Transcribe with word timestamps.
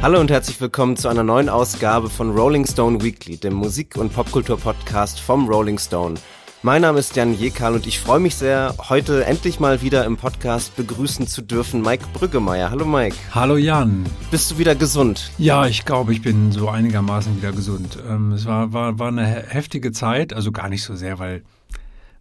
Hallo 0.00 0.20
und 0.20 0.30
herzlich 0.30 0.60
willkommen 0.60 0.96
zu 0.96 1.08
einer 1.08 1.24
neuen 1.24 1.48
Ausgabe 1.48 2.08
von 2.08 2.30
Rolling 2.30 2.64
Stone 2.64 3.02
Weekly, 3.02 3.36
dem 3.36 3.54
Musik- 3.54 3.96
und 3.96 4.12
Popkultur-Podcast 4.12 5.18
vom 5.18 5.48
Rolling 5.48 5.76
Stone. 5.76 6.14
Mein 6.62 6.82
Name 6.82 7.00
ist 7.00 7.16
Jan 7.16 7.34
Jekal 7.34 7.74
und 7.74 7.84
ich 7.84 7.98
freue 7.98 8.20
mich 8.20 8.36
sehr, 8.36 8.76
heute 8.88 9.24
endlich 9.24 9.58
mal 9.58 9.82
wieder 9.82 10.04
im 10.04 10.16
Podcast 10.16 10.76
begrüßen 10.76 11.26
zu 11.26 11.42
dürfen 11.42 11.82
Mike 11.82 12.04
Brüggemeier. 12.12 12.70
Hallo 12.70 12.86
Mike. 12.86 13.16
Hallo 13.34 13.56
Jan. 13.56 14.06
Bist 14.30 14.52
du 14.52 14.58
wieder 14.58 14.76
gesund? 14.76 15.32
Ja, 15.36 15.66
ich 15.66 15.84
glaube, 15.84 16.12
ich 16.12 16.22
bin 16.22 16.52
so 16.52 16.68
einigermaßen 16.68 17.36
wieder 17.36 17.50
gesund. 17.50 17.98
Ähm, 18.08 18.30
es 18.30 18.46
war, 18.46 18.72
war, 18.72 19.00
war 19.00 19.08
eine 19.08 19.26
heftige 19.26 19.90
Zeit, 19.90 20.32
also 20.32 20.52
gar 20.52 20.68
nicht 20.68 20.84
so 20.84 20.94
sehr, 20.94 21.18
weil, 21.18 21.42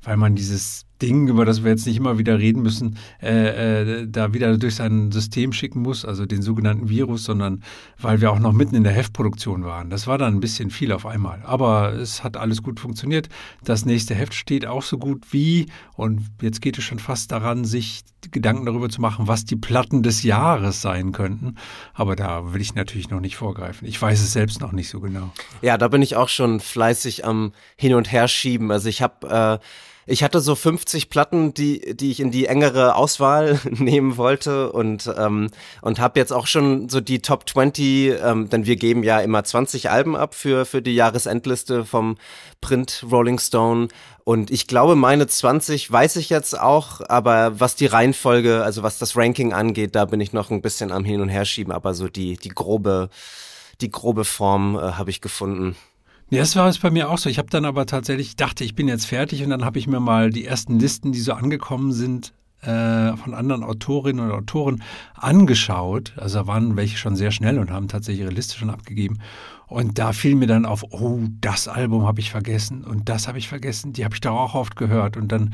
weil 0.02 0.18
man 0.18 0.34
dieses 0.34 0.87
Ding, 1.02 1.28
über 1.28 1.46
das 1.46 1.64
wir 1.64 1.72
jetzt 1.72 1.86
nicht 1.86 1.98
immer 1.98 2.18
wieder 2.18 2.40
reden 2.40 2.62
müssen, 2.62 2.98
äh, 3.22 4.02
äh, 4.02 4.08
da 4.08 4.34
wieder 4.34 4.58
durch 4.58 4.76
sein 4.76 5.12
System 5.12 5.54
schicken 5.54 5.82
muss, 5.82 6.06
also 6.06 6.26
den 6.26 6.42
sogenannten 6.42 6.90
Virus, 6.90 7.24
sondern 7.24 7.64
weil 8.00 8.22
wir 8.22 8.32
auch 8.32 8.40
noch 8.40 8.54
mitten 8.54 8.76
in 8.76 8.84
der 8.84 8.94
Heftproduktion 8.94 9.64
waren. 9.64 9.90
Das 9.90 10.08
war 10.08 10.18
dann 10.18 10.36
ein 10.36 10.40
bisschen 10.40 10.70
viel 10.70 10.92
auf 10.92 11.06
einmal. 11.06 11.42
Aber 11.44 11.94
es 11.94 12.24
hat 12.24 12.38
alles 12.38 12.64
gut 12.64 12.80
funktioniert. 12.80 13.30
Das 13.64 13.86
nächste 13.86 14.16
Heft 14.16 14.34
steht 14.34 14.66
auch 14.66 14.84
so 14.84 14.98
gut 14.98 15.32
wie, 15.32 15.68
und 15.96 16.22
jetzt 16.42 16.62
geht 16.62 16.78
es 16.78 16.84
schon 16.84 17.00
fast 17.00 17.32
daran, 17.32 17.66
sich 17.66 18.04
Gedanken 18.32 18.66
darüber 18.66 18.90
zu 18.90 19.00
machen, 19.00 19.28
was 19.28 19.46
die 19.46 19.56
Platten 19.56 20.04
des 20.04 20.24
Jahres 20.24 20.82
sein 20.82 21.12
könnten. 21.12 21.56
Aber 21.94 22.16
da 22.16 22.54
will 22.54 22.62
ich 22.62 22.76
natürlich 22.76 23.10
noch 23.10 23.20
nicht 23.20 23.38
vorgreifen. 23.38 23.88
Ich 23.88 24.02
weiß 24.02 24.20
es 24.22 24.34
selbst 24.34 24.60
noch 24.60 24.72
nicht 24.72 24.90
so 24.90 25.00
genau. 25.00 25.32
Ja, 25.62 25.78
da 25.78 25.88
bin 25.88 26.02
ich 26.02 26.16
auch 26.16 26.30
schon 26.30 26.60
fleißig 26.60 27.26
am 27.26 27.54
Hin- 27.76 27.94
und 27.94 28.12
Herschieben. 28.12 28.72
Also 28.72 28.90
ich 28.90 29.02
habe 29.02 29.60
äh, 29.62 29.66
ich 30.10 30.24
hatte 30.24 30.40
so 30.40 30.56
50 30.56 31.10
Platten, 31.10 31.54
die, 31.54 31.96
die 31.96 32.12
ich 32.12 32.22
in 32.22 32.32
die 32.32 32.46
engere 32.46 32.96
Auswahl 32.96 33.60
nehmen 33.70 34.16
wollte 34.16 34.72
und, 34.72 35.14
ähm, 35.18 35.50
und 35.82 36.00
habe 36.00 36.18
jetzt 36.20 36.32
auch 36.32 36.48
schon 36.48 36.88
so 36.88 37.02
die 37.02 37.22
Top 37.22 37.48
20, 37.48 38.14
ähm, 38.24 38.50
denn 38.50 38.66
wir 38.66 38.78
geben 38.78 39.04
ja 39.04 39.20
immer 39.20 39.44
20 39.44 39.90
Alben 39.90 40.16
ab 40.16 40.34
für, 40.34 40.66
für 40.66 40.82
die 40.82 40.96
Jahresendliste 40.96 41.84
vom 41.84 42.18
Print 42.62 43.06
Rolling 43.12 43.38
Stone. 43.38 43.90
Und 44.24 44.50
ich 44.50 44.68
glaube, 44.68 44.96
meine 44.96 45.28
20 45.28 45.92
weiß 45.92 46.16
ich 46.16 46.30
jetzt 46.30 46.58
auch, 46.58 47.02
aber 47.10 47.60
was 47.60 47.76
die 47.76 47.86
Reihenfolge, 47.86 48.64
also 48.64 48.84
was 48.84 49.00
das 49.00 49.18
Ranking 49.18 49.52
angeht, 49.52 49.94
da 49.96 50.06
bin 50.06 50.22
ich 50.22 50.32
noch 50.32 50.52
ein 50.52 50.62
bisschen 50.62 50.92
am 50.92 51.04
Hin- 51.04 51.22
und 51.22 51.30
Herschieben, 51.30 51.74
aber 51.74 51.94
so 51.94 52.08
die, 52.08 52.38
die 52.38 52.50
grobe, 52.50 53.10
die 53.82 53.92
grobe 53.92 54.24
Form 54.24 54.78
äh, 54.78 54.94
habe 54.94 55.10
ich 55.10 55.20
gefunden. 55.20 55.76
Ja, 56.30 56.40
das 56.40 56.58
war 56.58 56.68
es 56.68 56.80
bei 56.80 56.92
mir 56.92 57.10
auch 57.10 57.18
so. 57.18 57.30
Ich 57.30 57.38
habe 57.38 57.50
dann 57.50 57.64
aber 57.64 57.86
tatsächlich, 57.86 58.36
dachte, 58.36 58.66
ich 58.66 58.76
bin 58.76 58.90
jetzt 58.90 59.06
fertig 59.06 59.44
und 59.44 59.50
dann 59.50 59.64
habe 59.64 59.80
ich 59.80 59.88
mir 59.88 60.02
mal 60.02 60.30
die 60.30 60.44
ersten 60.44 60.78
Listen, 60.78 61.14
die 61.14 61.22
so 61.22 61.32
angekommen 61.32 61.94
sind, 61.94 62.34
äh, 62.62 63.16
von 63.16 63.34
anderen 63.34 63.64
Autorinnen 63.64 64.26
und 64.26 64.32
Autoren 64.32 64.84
angeschaut. 65.16 66.14
Also 66.18 66.40
da 66.40 66.48
waren 66.48 66.76
welche 66.76 66.98
schon 66.98 67.16
sehr 67.16 67.32
schnell 67.32 67.60
und 67.60 67.72
haben 67.72 67.88
tatsächlich 67.88 68.24
ihre 68.24 68.34
Liste 68.34 68.58
schon 68.58 68.70
abgegeben. 68.70 69.20
Und 69.68 70.00
da 70.00 70.12
fiel 70.12 70.36
mir 70.36 70.48
dann 70.48 70.66
auf, 70.66 70.84
oh, 70.92 71.22
das 71.40 71.70
Album 71.70 72.06
habe 72.06 72.20
ich 72.20 72.30
vergessen 72.30 72.84
und 72.84 73.08
das 73.08 73.30
habe 73.30 73.38
ich 73.38 73.48
vergessen, 73.48 73.94
die 73.94 74.04
habe 74.04 74.16
ich 74.16 74.22
doch 74.22 74.36
auch 74.36 74.54
oft 74.54 74.76
gehört. 74.76 75.16
Und 75.16 75.32
dann 75.32 75.54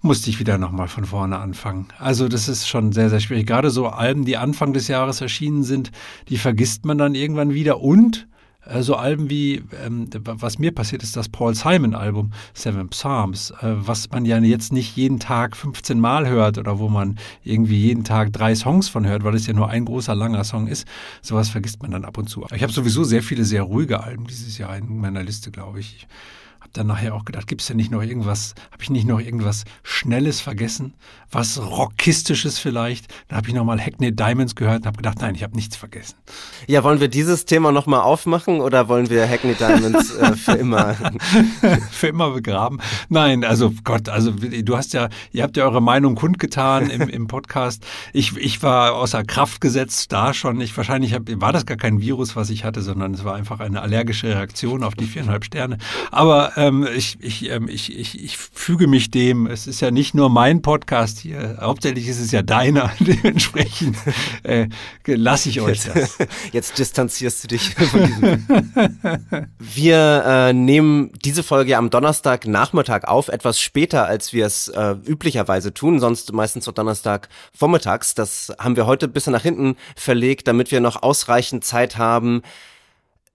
musste 0.00 0.30
ich 0.30 0.38
wieder 0.38 0.56
nochmal 0.56 0.88
von 0.88 1.04
vorne 1.04 1.38
anfangen. 1.38 1.88
Also 1.98 2.26
das 2.28 2.48
ist 2.48 2.66
schon 2.66 2.92
sehr, 2.92 3.10
sehr 3.10 3.20
schwierig. 3.20 3.46
Gerade 3.46 3.70
so 3.70 3.88
Alben, 3.88 4.24
die 4.24 4.38
Anfang 4.38 4.72
des 4.72 4.88
Jahres 4.88 5.20
erschienen 5.20 5.62
sind, 5.62 5.90
die 6.28 6.38
vergisst 6.38 6.86
man 6.86 6.96
dann 6.96 7.14
irgendwann 7.14 7.52
wieder. 7.52 7.80
Und 7.82 8.28
äh, 8.66 8.82
so 8.82 8.96
Alben 8.96 9.30
wie, 9.30 9.62
ähm, 9.84 10.08
was 10.22 10.58
mir 10.58 10.72
passiert 10.72 11.02
ist, 11.02 11.16
das 11.16 11.28
Paul 11.28 11.54
Simon-Album 11.54 12.32
Seven 12.54 12.88
Psalms, 12.88 13.50
äh, 13.62 13.74
was 13.76 14.10
man 14.10 14.24
ja 14.24 14.38
jetzt 14.38 14.72
nicht 14.72 14.96
jeden 14.96 15.18
Tag 15.18 15.56
15 15.56 15.98
Mal 15.98 16.28
hört 16.28 16.58
oder 16.58 16.78
wo 16.78 16.88
man 16.88 17.18
irgendwie 17.44 17.78
jeden 17.78 18.04
Tag 18.04 18.32
drei 18.32 18.54
Songs 18.54 18.88
von 18.88 19.06
hört, 19.06 19.24
weil 19.24 19.34
es 19.34 19.46
ja 19.46 19.54
nur 19.54 19.68
ein 19.68 19.84
großer, 19.84 20.14
langer 20.14 20.44
Song 20.44 20.66
ist. 20.66 20.86
Sowas 21.22 21.48
vergisst 21.48 21.82
man 21.82 21.90
dann 21.90 22.04
ab 22.04 22.18
und 22.18 22.28
zu. 22.28 22.44
Ich 22.54 22.62
habe 22.62 22.72
sowieso 22.72 23.04
sehr 23.04 23.22
viele 23.22 23.44
sehr 23.44 23.62
ruhige 23.62 24.02
Alben 24.02 24.26
dieses 24.26 24.58
Jahr 24.58 24.76
in 24.76 24.98
meiner 24.98 25.22
Liste, 25.22 25.50
glaube 25.50 25.80
ich 25.80 26.06
dann 26.72 26.86
nachher 26.86 27.14
auch 27.14 27.24
gedacht, 27.24 27.46
gibt 27.46 27.60
es 27.60 27.68
denn 27.68 27.76
nicht 27.76 27.90
noch 27.90 28.02
irgendwas, 28.02 28.54
habe 28.72 28.82
ich 28.82 28.90
nicht 28.90 29.06
noch 29.06 29.20
irgendwas 29.20 29.64
Schnelles 29.82 30.40
vergessen, 30.40 30.94
was 31.30 31.60
Rockistisches 31.60 32.58
vielleicht? 32.58 33.08
Dann 33.28 33.38
habe 33.38 33.48
ich 33.48 33.54
nochmal 33.54 33.80
Hackney 33.80 34.14
Diamonds 34.14 34.54
gehört 34.54 34.80
und 34.80 34.86
habe 34.86 34.96
gedacht, 34.96 35.20
nein, 35.20 35.34
ich 35.34 35.42
habe 35.42 35.56
nichts 35.56 35.76
vergessen. 35.76 36.16
Ja, 36.66 36.84
wollen 36.84 37.00
wir 37.00 37.08
dieses 37.08 37.44
Thema 37.44 37.72
nochmal 37.72 38.00
aufmachen 38.00 38.60
oder 38.60 38.88
wollen 38.88 39.10
wir 39.10 39.28
Hackney 39.28 39.54
Diamonds 39.54 40.14
äh, 40.16 40.34
für 40.34 40.52
immer? 40.52 40.94
für 41.90 42.08
immer 42.08 42.30
begraben? 42.30 42.80
Nein, 43.08 43.44
also 43.44 43.72
Gott, 43.84 44.08
also 44.08 44.30
du 44.30 44.76
hast 44.76 44.92
ja, 44.92 45.08
ihr 45.32 45.42
habt 45.42 45.56
ja 45.56 45.64
eure 45.64 45.82
Meinung 45.82 46.14
kundgetan 46.14 46.90
im, 46.90 47.08
im 47.08 47.26
Podcast. 47.26 47.84
Ich, 48.12 48.36
ich 48.36 48.62
war 48.62 48.94
außer 48.94 49.24
Kraft 49.24 49.60
gesetzt 49.60 50.12
da 50.12 50.32
schon. 50.32 50.60
Ich 50.60 50.76
wahrscheinlich 50.76 51.12
hab, 51.12 51.22
war 51.40 51.52
das 51.52 51.66
gar 51.66 51.76
kein 51.76 52.00
Virus, 52.00 52.36
was 52.36 52.50
ich 52.50 52.64
hatte, 52.64 52.82
sondern 52.82 53.14
es 53.14 53.24
war 53.24 53.34
einfach 53.34 53.60
eine 53.60 53.82
allergische 53.82 54.28
Reaktion 54.28 54.84
auf 54.84 54.94
die 54.94 55.06
viereinhalb 55.06 55.44
Sterne. 55.44 55.78
Aber 56.10 56.55
ähm, 56.56 56.88
ich, 56.96 57.18
ich, 57.20 57.50
ähm, 57.50 57.68
ich, 57.68 57.96
ich, 57.96 58.22
ich 58.22 58.36
füge 58.36 58.86
mich 58.86 59.10
dem. 59.10 59.46
Es 59.46 59.66
ist 59.66 59.80
ja 59.80 59.90
nicht 59.90 60.14
nur 60.14 60.30
mein 60.30 60.62
Podcast 60.62 61.18
hier, 61.18 61.58
hauptsächlich 61.60 62.08
ist 62.08 62.18
es 62.18 62.32
ja 62.32 62.42
deiner. 62.42 62.90
Dementsprechend 63.00 63.96
äh, 64.42 64.68
lasse 65.06 65.50
ich 65.50 65.60
euch 65.60 65.84
das. 65.84 66.16
Jetzt 66.52 66.78
distanzierst 66.78 67.44
du 67.44 67.48
dich 67.48 67.74
von 67.74 68.06
diesem. 68.06 68.46
wir 69.58 70.24
äh, 70.26 70.52
nehmen 70.52 71.12
diese 71.24 71.42
Folge 71.42 71.76
am 71.76 71.90
Donnerstagnachmittag 71.90 73.04
auf, 73.04 73.28
etwas 73.28 73.60
später, 73.60 74.06
als 74.06 74.32
wir 74.32 74.46
es 74.46 74.68
äh, 74.68 74.96
üblicherweise 75.06 75.74
tun, 75.74 76.00
sonst 76.00 76.32
meistens 76.32 76.64
so 76.64 76.72
Donnerstag 76.72 77.28
vormittags. 77.52 78.14
Das 78.14 78.52
haben 78.58 78.76
wir 78.76 78.86
heute 78.86 79.06
ein 79.06 79.12
bisschen 79.12 79.34
nach 79.34 79.42
hinten 79.42 79.76
verlegt, 79.94 80.48
damit 80.48 80.70
wir 80.70 80.80
noch 80.80 81.02
ausreichend 81.02 81.64
Zeit 81.64 81.98
haben, 81.98 82.42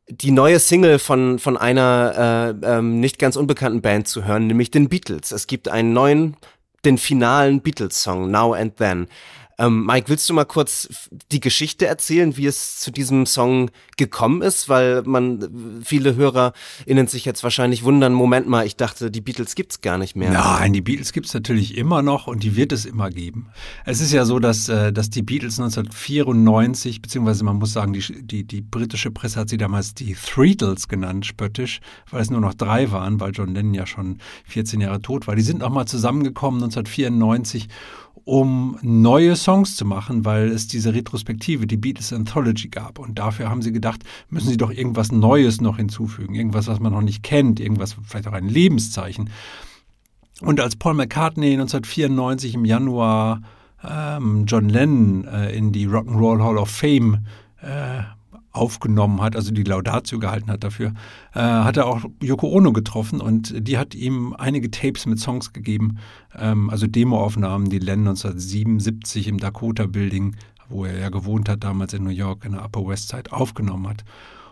die 0.10 0.32
neue 0.32 0.60
Single 0.60 1.00
von, 1.00 1.40
von 1.40 1.58
einer 1.58 2.56
äh, 2.64 2.78
ähm, 2.78 3.00
nicht 3.00 3.20
ganz 3.20 3.36
unbekannten 3.36 3.82
Band 3.82 4.08
zu 4.08 4.26
hören, 4.26 4.48
nämlich 4.48 4.72
den 4.72 4.90
Beatles. 4.90 5.32
Es 5.32 5.48
gibt 5.48 5.70
einen 5.70 5.94
neuen, 5.94 6.38
den 6.84 6.98
finalen 6.98 7.62
Beatles-Song, 7.62 8.30
Now 8.30 8.54
and 8.54 8.78
Then. 8.78 9.08
Ähm, 9.62 9.86
Mike, 9.86 10.10
willst 10.10 10.28
du 10.28 10.34
mal 10.34 10.46
kurz 10.46 11.08
die 11.32 11.40
Geschichte 11.40 11.86
erzählen, 11.86 12.36
wie 12.36 12.48
es 12.48 12.80
zu 12.80 12.90
diesem 12.90 13.28
Song 13.28 13.70
gekommen 13.96 14.42
ist? 14.42 14.70
Weil 14.70 15.04
man, 15.04 15.82
viele 15.84 16.16
HörerInnen 16.16 17.06
sich 17.06 17.26
jetzt 17.26 17.44
wahrscheinlich 17.44 17.84
wundern, 17.84 18.14
Moment 18.14 18.48
mal, 18.48 18.66
ich 18.66 18.76
dachte, 18.76 19.12
die 19.12 19.22
Beatles 19.22 19.54
gibt's 19.54 19.82
gar 19.82 20.00
nicht 20.00 20.16
mehr. 20.16 20.32
Nein, 20.32 20.74
die 20.74 20.82
Beatles 20.82 21.14
gibt's 21.14 21.36
natürlich 21.36 21.78
immer 21.78 22.02
noch 22.02 22.26
und 22.26 22.42
die 22.42 22.56
wird 22.56 22.72
es 22.72 22.86
immer 22.86 23.12
geben. 23.12 23.50
Es 23.86 24.02
ist 24.02 24.12
ja 24.12 24.26
so, 24.26 24.40
dass, 24.40 24.68
äh, 24.68 24.92
dass 24.92 25.12
die 25.12 25.22
Beatles 25.22 25.60
1994, 25.60 27.04
beziehungsweise 27.04 27.44
man 27.44 27.58
muss 27.58 27.74
sagen, 27.74 27.94
die, 27.94 28.02
die, 28.24 28.44
die 28.44 28.62
britische 28.62 29.12
Presse 29.12 29.40
hat 29.40 29.50
sie 29.50 29.58
damals 29.58 29.94
die 29.94 30.16
Threetles 30.16 30.88
genannt, 30.88 31.28
spöttisch, 31.28 31.82
weil 32.10 32.24
es 32.24 32.32
nur 32.32 32.42
noch 32.42 32.56
drei 32.56 32.92
waren, 32.92 33.20
weil 33.20 33.32
John 33.32 33.54
Lennon 33.54 33.76
ja 33.76 33.86
schon 33.86 34.18
14 34.46 34.82
Jahre 34.82 35.04
tot 35.04 35.28
war. 35.28 35.36
Die 35.36 35.44
sind 35.44 35.60
nochmal 35.60 35.86
zusammengekommen 35.86 36.64
1994 36.64 37.68
um 38.24 38.78
neue 38.82 39.36
Songs 39.36 39.76
zu 39.76 39.86
machen, 39.86 40.26
weil 40.26 40.50
es 40.50 40.68
diese 40.68 40.94
Retrospektive, 40.94 41.68
die 41.68 41.78
Beatles 41.78 42.14
Anthology 42.14 42.70
gab. 42.70 43.00
Und 43.00 43.18
dafür 43.18 43.50
haben 43.50 43.62
sie 43.62 43.72
gedacht, 43.72 44.04
müssen 44.30 44.50
sie 44.50 44.58
doch 44.58 44.72
irgendwas 44.72 45.12
Neues 45.12 45.62
noch 45.62 45.78
hinzufügen, 45.78 46.36
irgendwas, 46.36 46.68
was 46.68 46.80
man 46.80 46.94
noch 46.94 47.02
nicht 47.02 47.24
kennt, 47.24 47.60
irgendwas, 47.60 47.96
vielleicht 48.04 48.28
auch 48.28 48.34
ein 48.34 48.48
Lebenszeichen. 48.48 49.30
Und 50.42 50.60
als 50.60 50.76
Paul 50.76 50.96
McCartney 50.96 51.54
1994 51.54 52.56
im 52.56 52.66
Januar 52.66 53.42
ähm, 53.88 54.46
John 54.46 54.70
Lennon 54.70 55.26
äh, 55.26 55.56
in 55.56 55.72
die 55.72 55.88
Rock'n'Roll 55.88 56.44
Hall 56.44 56.58
of 56.58 56.70
Fame 56.70 57.26
äh, 57.62 58.02
aufgenommen 58.52 59.22
hat, 59.22 59.36
also 59.36 59.52
die 59.52 59.64
Laudatio 59.64 60.20
gehalten 60.20 60.52
hat 60.52 60.64
dafür, 60.64 60.94
äh, 61.34 61.40
hat 61.40 61.78
er 61.78 61.88
auch 61.88 62.02
Yoko 62.22 62.48
Ono 62.50 62.74
getroffen 62.74 63.22
und 63.22 63.68
die 63.68 63.78
hat 63.78 63.96
ihm 63.96 64.34
einige 64.38 64.70
Tapes 64.70 65.06
mit 65.06 65.20
Songs 65.20 65.54
gegeben, 65.54 65.98
ähm, 66.38 66.70
also 66.70 66.88
Demoaufnahmen, 66.88 67.70
die 67.70 67.80
Len 67.80 68.00
1977 68.00 69.28
im 69.28 69.38
Dakota 69.38 69.86
Building, 69.86 70.36
wo 70.70 70.86
er 70.86 71.00
ja 71.00 71.10
gewohnt 71.10 71.50
hat, 71.50 71.64
damals 71.64 71.94
in 71.94 72.04
New 72.04 72.10
York 72.10 72.46
in 72.46 72.54
der 72.54 72.64
Upper 72.64 72.86
West 72.86 73.10
Side, 73.10 73.32
aufgenommen 73.32 73.88
hat. 73.88 74.04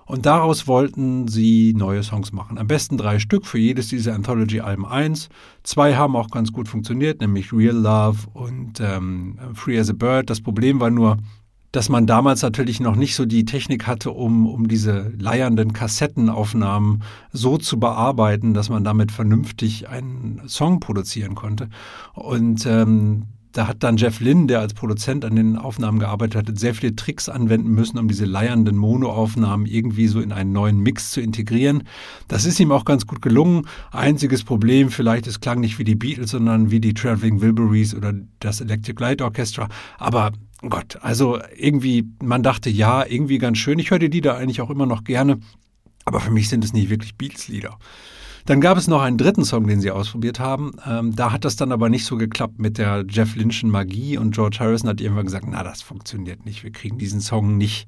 Und 0.10 0.26
daraus 0.26 0.68
wollten 0.68 1.28
sie 1.28 1.76
neue 1.78 2.02
Songs 2.02 2.32
machen. 2.32 2.58
Am 2.58 2.66
besten 2.66 2.98
drei 2.98 3.20
Stück 3.20 3.46
für 3.46 3.60
jedes 3.60 3.90
dieser 3.90 4.16
Anthology-Alben 4.16 4.84
eins. 4.84 5.30
Zwei 5.62 5.96
haben 5.96 6.16
auch 6.16 6.32
ganz 6.32 6.52
gut 6.52 6.68
funktioniert, 6.68 7.22
nämlich 7.22 7.54
Real 7.54 7.76
Love 7.76 8.28
und 8.34 8.80
ähm, 8.80 9.38
Free 9.54 9.80
as 9.80 9.92
a 9.92 9.94
Bird. 9.94 10.32
Das 10.32 10.42
Problem 10.42 10.80
war 10.80 10.90
nur, 10.90 11.18
dass 11.72 11.90
man 11.90 12.08
damals 12.08 12.42
natürlich 12.42 12.80
noch 12.80 12.96
nicht 12.96 13.16
so 13.16 13.26
die 13.26 13.46
Technik 13.46 13.86
hatte, 13.86 14.12
um, 14.12 14.48
um 14.48 14.68
diese 14.68 15.12
leiernden 15.18 15.74
Kassettenaufnahmen 15.74 17.04
so 17.32 17.58
zu 17.58 17.80
bearbeiten, 17.80 18.54
dass 18.54 18.70
man 18.70 18.84
damit 18.84 19.12
vernünftig 19.12 19.88
einen 19.88 20.42
Song 20.48 20.80
produzieren 20.80 21.36
konnte. 21.36 21.70
Und 22.14 22.66
ähm, 22.66 23.28
da 23.52 23.68
hat 23.68 23.84
dann 23.84 23.98
Jeff 23.98 24.20
Lynn, 24.20 24.48
der 24.48 24.60
als 24.60 24.76
Produzent 24.76 25.26
an 25.26 25.36
den 25.36 25.58
Aufnahmen 25.58 25.98
gearbeitet 25.98 26.48
hat, 26.48 26.60
sehr 26.60 26.76
viele 26.76 26.96
Tricks 26.96 27.30
anwenden 27.30 27.72
müssen, 27.72 27.98
um 27.98 28.08
diese 28.08 28.26
leiernden 28.26 28.78
Monoaufnahmen 28.78 29.66
irgendwie 29.66 30.08
so 30.08 30.22
in 30.22 30.32
einen 30.32 30.52
neuen 30.52 30.80
Mix 30.80 31.12
zu 31.12 31.20
integrieren. 31.20 31.84
Das 32.28 32.46
ist 32.46 32.60
ihm 32.60 32.72
auch 32.72 32.86
ganz 32.86 33.08
gut 33.08 33.24
gelungen. 33.24 33.68
Einziges 33.92 34.44
Problem, 34.44 34.92
vielleicht 34.92 35.26
es 35.26 35.40
klang 35.40 35.62
nicht 35.62 35.80
wie 35.80 35.84
die 35.84 35.96
Beatles, 35.96 36.32
sondern 36.32 36.70
wie 36.70 36.80
die 36.80 36.94
Traveling 36.94 37.42
Wilburys 37.42 37.96
oder 37.96 38.14
das 38.40 38.62
Electric 38.62 39.02
Light 39.02 39.22
Orchestra. 39.22 39.68
Aber 39.98 40.32
Gott, 40.68 40.98
also 41.02 41.40
irgendwie, 41.56 42.10
man 42.22 42.44
dachte, 42.44 42.70
ja, 42.70 43.06
irgendwie 43.06 43.38
ganz 43.38 43.58
schön. 43.58 43.80
Ich 43.80 43.92
höre 43.92 44.00
die 44.00 44.08
Lieder 44.08 44.36
eigentlich 44.36 44.62
auch 44.62 44.70
immer 44.70 44.86
noch 44.86 45.06
gerne, 45.06 45.40
aber 46.04 46.20
für 46.20 46.32
mich 46.32 46.50
sind 46.50 46.66
es 46.66 46.74
nicht 46.74 46.90
wirklich 46.90 47.16
Beatles-Lieder. 47.16 47.78
Dann 48.46 48.62
gab 48.62 48.78
es 48.78 48.88
noch 48.88 49.02
einen 49.02 49.18
dritten 49.18 49.46
Song, 49.46 49.68
den 49.68 49.80
sie 49.80 49.92
ausprobiert 49.92 50.40
haben. 50.40 50.72
Ähm, 50.86 51.16
da 51.16 51.32
hat 51.32 51.46
das 51.46 51.56
dann 51.56 51.72
aber 51.72 51.88
nicht 51.88 52.06
so 52.06 52.18
geklappt 52.18 52.60
mit 52.60 52.78
der 52.78 53.06
Jeff 53.08 53.36
Lynchen 53.36 53.70
Magie 53.70 54.18
und 54.18 54.34
George 54.34 54.58
Harrison 54.60 54.90
hat 54.90 55.02
irgendwann 55.02 55.26
gesagt, 55.26 55.46
na, 55.48 55.64
das 55.64 55.82
funktioniert 55.82 56.46
nicht. 56.46 56.64
Wir 56.64 56.72
kriegen 56.72 56.98
diesen 56.98 57.22
Song 57.22 57.58
nicht, 57.58 57.88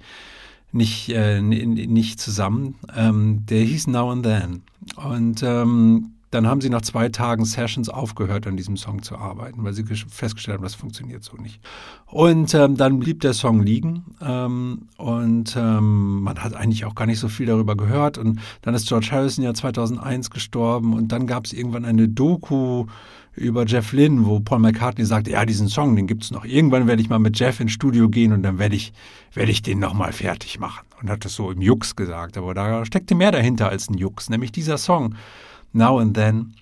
nicht, 0.71 1.09
äh, 1.09 1.41
nicht 1.41 2.19
zusammen. 2.19 2.75
Ähm, 2.95 3.45
der 3.47 3.63
hieß 3.63 3.88
Now 3.88 4.12
and 4.12 4.23
Then. 4.23 4.62
Und 4.95 5.41
ähm, 5.44 6.12
dann 6.31 6.48
haben 6.48 6.62
sie 6.62 6.69
nach 6.69 6.81
zwei 6.81 7.10
Tagen 7.10 7.45
Sessions 7.45 7.89
aufgehört, 7.89 8.48
an 8.48 8.57
diesem 8.57 8.78
Song 8.78 9.04
zu 9.04 9.18
arbeiten, 9.18 9.63
weil 9.63 9.74
sie 9.74 9.83
festgestellt 9.83 10.57
haben, 10.57 10.63
das 10.63 10.75
funktioniert 10.75 11.24
so 11.24 11.36
nicht. 11.36 11.60
Und 12.06 12.54
ähm, 12.54 12.78
dann 12.78 13.00
blieb 13.00 13.19
der 13.19 13.33
Song 13.33 13.62
liegen 13.62 14.16
ähm, 14.22 14.88
und 14.98 15.56
ähm, 15.57 16.22
man 16.22 16.42
hat 16.42 16.56
eigentlich 16.56 16.86
auch 16.86 16.95
gar 16.95 17.06
nicht 17.06 17.19
so 17.19 17.28
viel 17.28 17.45
darüber 17.45 17.75
gehört. 17.75 18.18
Und 18.18 18.39
dann 18.62 18.74
ist 18.74 18.88
George 18.88 19.10
Harrison 19.12 19.44
ja 19.44 19.54
2001 19.54 20.30
gestorben 20.30 20.94
und 20.94 21.12
dann 21.12 21.28
gab 21.28 21.45
es 21.45 21.54
irgendwann 21.54 21.83
eine 21.83 22.07
Doku 22.07 22.86
über 23.36 23.66
Jeff 23.66 23.92
Lynne, 23.94 24.25
wo 24.25 24.39
Paul 24.39 24.60
McCartney 24.60 25.06
sagt, 25.06 25.28
ja, 25.28 25.45
diesen 25.45 25.68
Song, 25.68 25.95
den 25.95 26.07
gibt 26.07 26.24
es 26.24 26.31
noch. 26.31 26.45
Irgendwann 26.45 26.88
werde 26.88 27.01
ich 27.01 27.10
mal 27.10 27.19
mit 27.19 27.39
Jeff 27.39 27.60
ins 27.60 27.72
Studio 27.72 28.10
gehen 28.10 28.33
und 28.33 28.44
dann 28.44 28.57
werde 28.57 28.75
ich, 28.75 28.94
werde 29.33 29.51
ich 29.51 29.62
den 29.62 29.80
nochmal 29.80 30.12
fertig 30.12 30.60
machen. 30.60 30.86
Und 31.01 31.10
hat 31.10 31.25
das 31.25 31.36
so 31.36 31.51
im 31.51 31.62
Jux 31.62 31.95
gesagt. 31.95 32.38
Aber 32.38 32.54
da 32.54 32.86
steckte 32.86 33.16
mehr 33.16 33.31
dahinter 33.31 33.69
als 33.69 33.89
ein 33.89 33.98
Jux, 33.98 34.30
nämlich 34.30 34.51
dieser 34.51 34.78
Song. 34.78 35.16
Now 35.73 36.00
and 36.00 36.15
Then. 36.15 36.53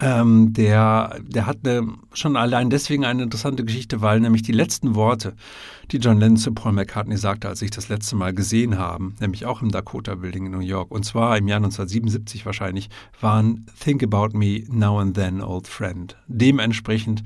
Ähm, 0.00 0.52
der, 0.52 1.20
der 1.22 1.46
hat 1.46 1.58
eine, 1.64 1.86
schon 2.12 2.36
allein 2.36 2.68
deswegen 2.68 3.04
eine 3.04 3.22
interessante 3.22 3.64
Geschichte, 3.64 4.00
weil 4.00 4.18
nämlich 4.18 4.42
die 4.42 4.52
letzten 4.52 4.96
Worte, 4.96 5.34
die 5.92 5.98
John 5.98 6.18
Lennon 6.18 6.36
zu 6.36 6.52
Paul 6.52 6.72
McCartney 6.72 7.16
sagte, 7.16 7.48
als 7.48 7.60
sich 7.60 7.70
das 7.70 7.88
letzte 7.88 8.16
Mal 8.16 8.34
gesehen 8.34 8.76
haben, 8.76 9.14
nämlich 9.20 9.46
auch 9.46 9.62
im 9.62 9.70
Dakota 9.70 10.16
Building 10.16 10.46
in 10.46 10.52
New 10.52 10.58
York, 10.60 10.90
und 10.90 11.04
zwar 11.04 11.36
im 11.38 11.46
Jahr 11.46 11.58
1977 11.58 12.44
wahrscheinlich, 12.44 12.90
waren 13.20 13.66
Think 13.80 14.02
about 14.02 14.36
me 14.36 14.64
now 14.68 14.98
and 14.98 15.14
then, 15.14 15.40
old 15.40 15.68
friend. 15.68 16.16
Dementsprechend 16.26 17.22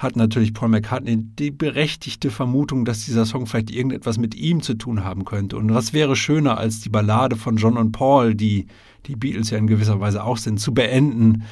hat 0.00 0.16
natürlich 0.16 0.54
Paul 0.54 0.70
McCartney 0.70 1.18
die 1.18 1.50
berechtigte 1.50 2.30
Vermutung, 2.30 2.86
dass 2.86 3.04
dieser 3.04 3.26
Song 3.26 3.46
vielleicht 3.46 3.70
irgendetwas 3.70 4.16
mit 4.16 4.34
ihm 4.34 4.62
zu 4.62 4.72
tun 4.72 5.04
haben 5.04 5.26
könnte. 5.26 5.58
Und 5.58 5.74
was 5.74 5.92
wäre 5.92 6.16
schöner 6.16 6.56
als 6.56 6.80
die 6.80 6.88
Ballade 6.88 7.36
von 7.36 7.56
John 7.58 7.76
und 7.76 7.92
Paul, 7.92 8.34
die 8.34 8.66
die 9.04 9.14
Beatles 9.14 9.50
ja 9.50 9.58
in 9.58 9.66
gewisser 9.66 10.00
Weise 10.00 10.24
auch 10.24 10.38
sind, 10.38 10.58
zu 10.58 10.72
beenden 10.72 11.42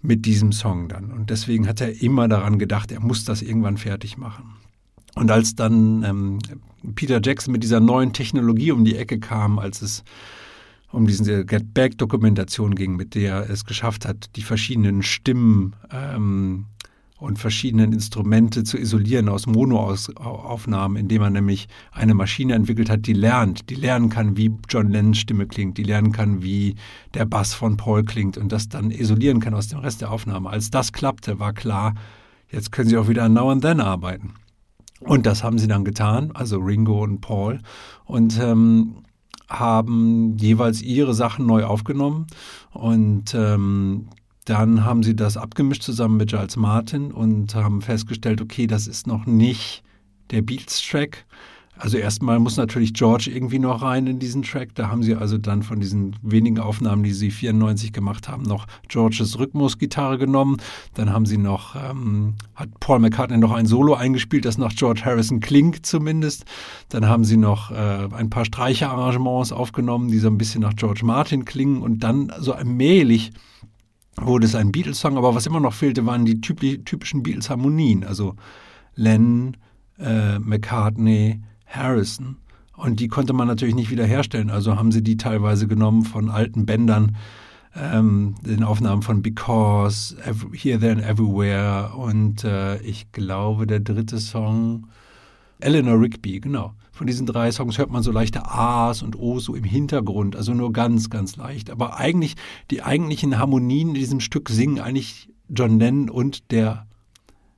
mit 0.00 0.26
diesem 0.26 0.52
Song 0.52 0.88
dann. 0.88 1.10
Und 1.10 1.30
deswegen 1.30 1.66
hat 1.66 1.80
er 1.80 2.00
immer 2.00 2.28
daran 2.28 2.60
gedacht, 2.60 2.92
er 2.92 3.00
muss 3.00 3.24
das 3.24 3.42
irgendwann 3.42 3.78
fertig 3.78 4.16
machen. 4.16 4.44
Und 5.16 5.32
als 5.32 5.56
dann 5.56 6.04
ähm, 6.04 6.38
Peter 6.94 7.20
Jackson 7.20 7.50
mit 7.50 7.64
dieser 7.64 7.80
neuen 7.80 8.12
Technologie 8.12 8.70
um 8.70 8.84
die 8.84 8.96
Ecke 8.96 9.18
kam, 9.18 9.58
als 9.58 9.82
es 9.82 10.04
um 10.92 11.08
diese 11.08 11.44
Get 11.44 11.74
Back-Dokumentation 11.74 12.76
ging, 12.76 12.94
mit 12.94 13.16
der 13.16 13.34
er 13.34 13.50
es 13.50 13.64
geschafft 13.64 14.06
hat, 14.06 14.36
die 14.36 14.42
verschiedenen 14.42 15.02
Stimmen 15.02 15.74
ähm, 15.90 16.66
und 17.22 17.38
verschiedenen 17.38 17.92
Instrumente 17.92 18.64
zu 18.64 18.76
isolieren 18.76 19.28
aus 19.28 19.46
Monoaufnahmen, 19.46 20.96
indem 20.96 21.22
man 21.22 21.32
nämlich 21.32 21.68
eine 21.92 22.14
Maschine 22.14 22.54
entwickelt 22.54 22.90
hat, 22.90 23.06
die 23.06 23.12
lernt, 23.12 23.70
die 23.70 23.76
lernen 23.76 24.08
kann, 24.08 24.36
wie 24.36 24.50
John 24.68 24.90
Lennons 24.90 25.18
Stimme 25.18 25.46
klingt, 25.46 25.78
die 25.78 25.84
lernen 25.84 26.10
kann, 26.10 26.42
wie 26.42 26.74
der 27.14 27.24
Bass 27.24 27.54
von 27.54 27.76
Paul 27.76 28.02
klingt 28.02 28.36
und 28.36 28.50
das 28.50 28.68
dann 28.68 28.90
isolieren 28.90 29.38
kann 29.38 29.54
aus 29.54 29.68
dem 29.68 29.78
Rest 29.78 30.00
der 30.00 30.10
Aufnahme. 30.10 30.50
Als 30.50 30.70
das 30.70 30.92
klappte, 30.92 31.38
war 31.38 31.52
klar, 31.52 31.94
jetzt 32.50 32.72
können 32.72 32.88
sie 32.88 32.98
auch 32.98 33.08
wieder 33.08 33.22
an 33.22 33.34
Now 33.34 33.50
and 33.50 33.62
Then 33.62 33.80
arbeiten. 33.80 34.34
Und 35.00 35.24
das 35.24 35.44
haben 35.44 35.58
sie 35.58 35.68
dann 35.68 35.84
getan, 35.84 36.32
also 36.32 36.58
Ringo 36.58 37.02
und 37.02 37.20
Paul, 37.20 37.60
und 38.04 38.38
ähm, 38.40 38.96
haben 39.48 40.36
jeweils 40.38 40.82
ihre 40.82 41.14
Sachen 41.14 41.46
neu 41.46 41.64
aufgenommen 41.64 42.26
und 42.72 43.34
ähm, 43.34 44.08
dann 44.44 44.84
haben 44.84 45.02
sie 45.02 45.14
das 45.14 45.36
abgemischt 45.36 45.82
zusammen 45.82 46.16
mit 46.16 46.30
Giles 46.30 46.56
Martin 46.56 47.12
und 47.12 47.54
haben 47.54 47.80
festgestellt, 47.80 48.40
okay, 48.40 48.66
das 48.66 48.86
ist 48.86 49.06
noch 49.06 49.26
nicht 49.26 49.82
der 50.30 50.42
Beats-Track. 50.42 51.24
Also 51.82 51.96
erstmal 51.96 52.38
muss 52.38 52.58
natürlich 52.58 52.94
George 52.94 53.30
irgendwie 53.32 53.58
noch 53.58 53.82
rein 53.82 54.06
in 54.06 54.18
diesen 54.18 54.42
Track. 54.42 54.74
Da 54.74 54.88
haben 54.88 55.02
sie 55.02 55.16
also 55.16 55.38
dann 55.38 55.62
von 55.62 55.80
diesen 55.80 56.14
wenigen 56.22 56.60
Aufnahmen, 56.60 57.02
die 57.02 57.12
sie 57.12 57.30
94 57.30 57.92
gemacht 57.92 58.28
haben, 58.28 58.42
noch 58.42 58.66
Georges 58.88 59.38
Rhythmusgitarre 59.38 60.18
genommen. 60.18 60.58
Dann 60.94 61.12
haben 61.12 61.24
sie 61.24 61.38
noch, 61.38 61.74
ähm, 61.74 62.34
hat 62.54 62.68
Paul 62.78 63.00
McCartney 63.00 63.38
noch 63.38 63.52
ein 63.52 63.66
Solo 63.66 63.94
eingespielt, 63.94 64.44
das 64.44 64.58
nach 64.58 64.74
George 64.74 65.02
Harrison 65.04 65.40
klingt 65.40 65.84
zumindest. 65.84 66.44
Dann 66.90 67.08
haben 67.08 67.24
sie 67.24 67.38
noch 67.38 67.70
äh, 67.70 68.08
ein 68.12 68.30
paar 68.30 68.44
Streicherarrangements 68.44 69.50
aufgenommen, 69.50 70.08
die 70.08 70.18
so 70.18 70.28
ein 70.28 70.38
bisschen 70.38 70.60
nach 70.60 70.76
George 70.76 71.04
Martin 71.04 71.44
klingen 71.44 71.82
und 71.82 72.00
dann 72.04 72.32
so 72.38 72.52
allmählich 72.52 73.32
wurde 74.16 74.46
es 74.46 74.54
ein 74.54 74.72
Beatles-Song, 74.72 75.16
aber 75.16 75.34
was 75.34 75.46
immer 75.46 75.60
noch 75.60 75.72
fehlte, 75.72 76.06
waren 76.06 76.24
die 76.24 76.40
typischen 76.40 77.22
Beatles-Harmonien, 77.22 78.04
also 78.04 78.34
Len, 78.94 79.56
äh, 79.98 80.38
McCartney, 80.38 81.40
Harrison. 81.66 82.36
Und 82.76 83.00
die 83.00 83.08
konnte 83.08 83.32
man 83.32 83.48
natürlich 83.48 83.74
nicht 83.74 83.90
wiederherstellen, 83.90 84.50
also 84.50 84.76
haben 84.76 84.92
sie 84.92 85.02
die 85.02 85.16
teilweise 85.16 85.66
genommen 85.66 86.04
von 86.04 86.30
alten 86.30 86.66
Bändern, 86.66 87.16
ähm, 87.74 88.34
den 88.44 88.64
Aufnahmen 88.64 89.02
von 89.02 89.22
Because, 89.22 90.16
Here, 90.52 90.78
There 90.78 90.92
and 90.92 91.02
Everywhere 91.02 91.92
und 91.96 92.44
äh, 92.44 92.78
ich 92.82 93.12
glaube 93.12 93.66
der 93.66 93.80
dritte 93.80 94.18
Song, 94.18 94.88
Eleanor 95.60 96.00
Rigby, 96.00 96.40
genau. 96.40 96.74
Von 96.92 97.06
diesen 97.06 97.26
drei 97.26 97.50
Songs 97.50 97.78
hört 97.78 97.90
man 97.90 98.02
so 98.02 98.12
leichte 98.12 98.44
A's 98.44 99.02
und 99.02 99.18
O's 99.18 99.44
so 99.44 99.54
im 99.54 99.64
Hintergrund, 99.64 100.36
also 100.36 100.52
nur 100.52 100.72
ganz, 100.72 101.08
ganz 101.08 101.36
leicht. 101.36 101.70
Aber 101.70 101.96
eigentlich, 101.96 102.36
die 102.70 102.82
eigentlichen 102.82 103.38
Harmonien 103.38 103.88
in 103.88 103.94
diesem 103.94 104.20
Stück 104.20 104.50
singen 104.50 104.78
eigentlich 104.78 105.30
John 105.48 105.78
Lennon 105.78 106.10
und 106.10 106.50
der 106.50 106.86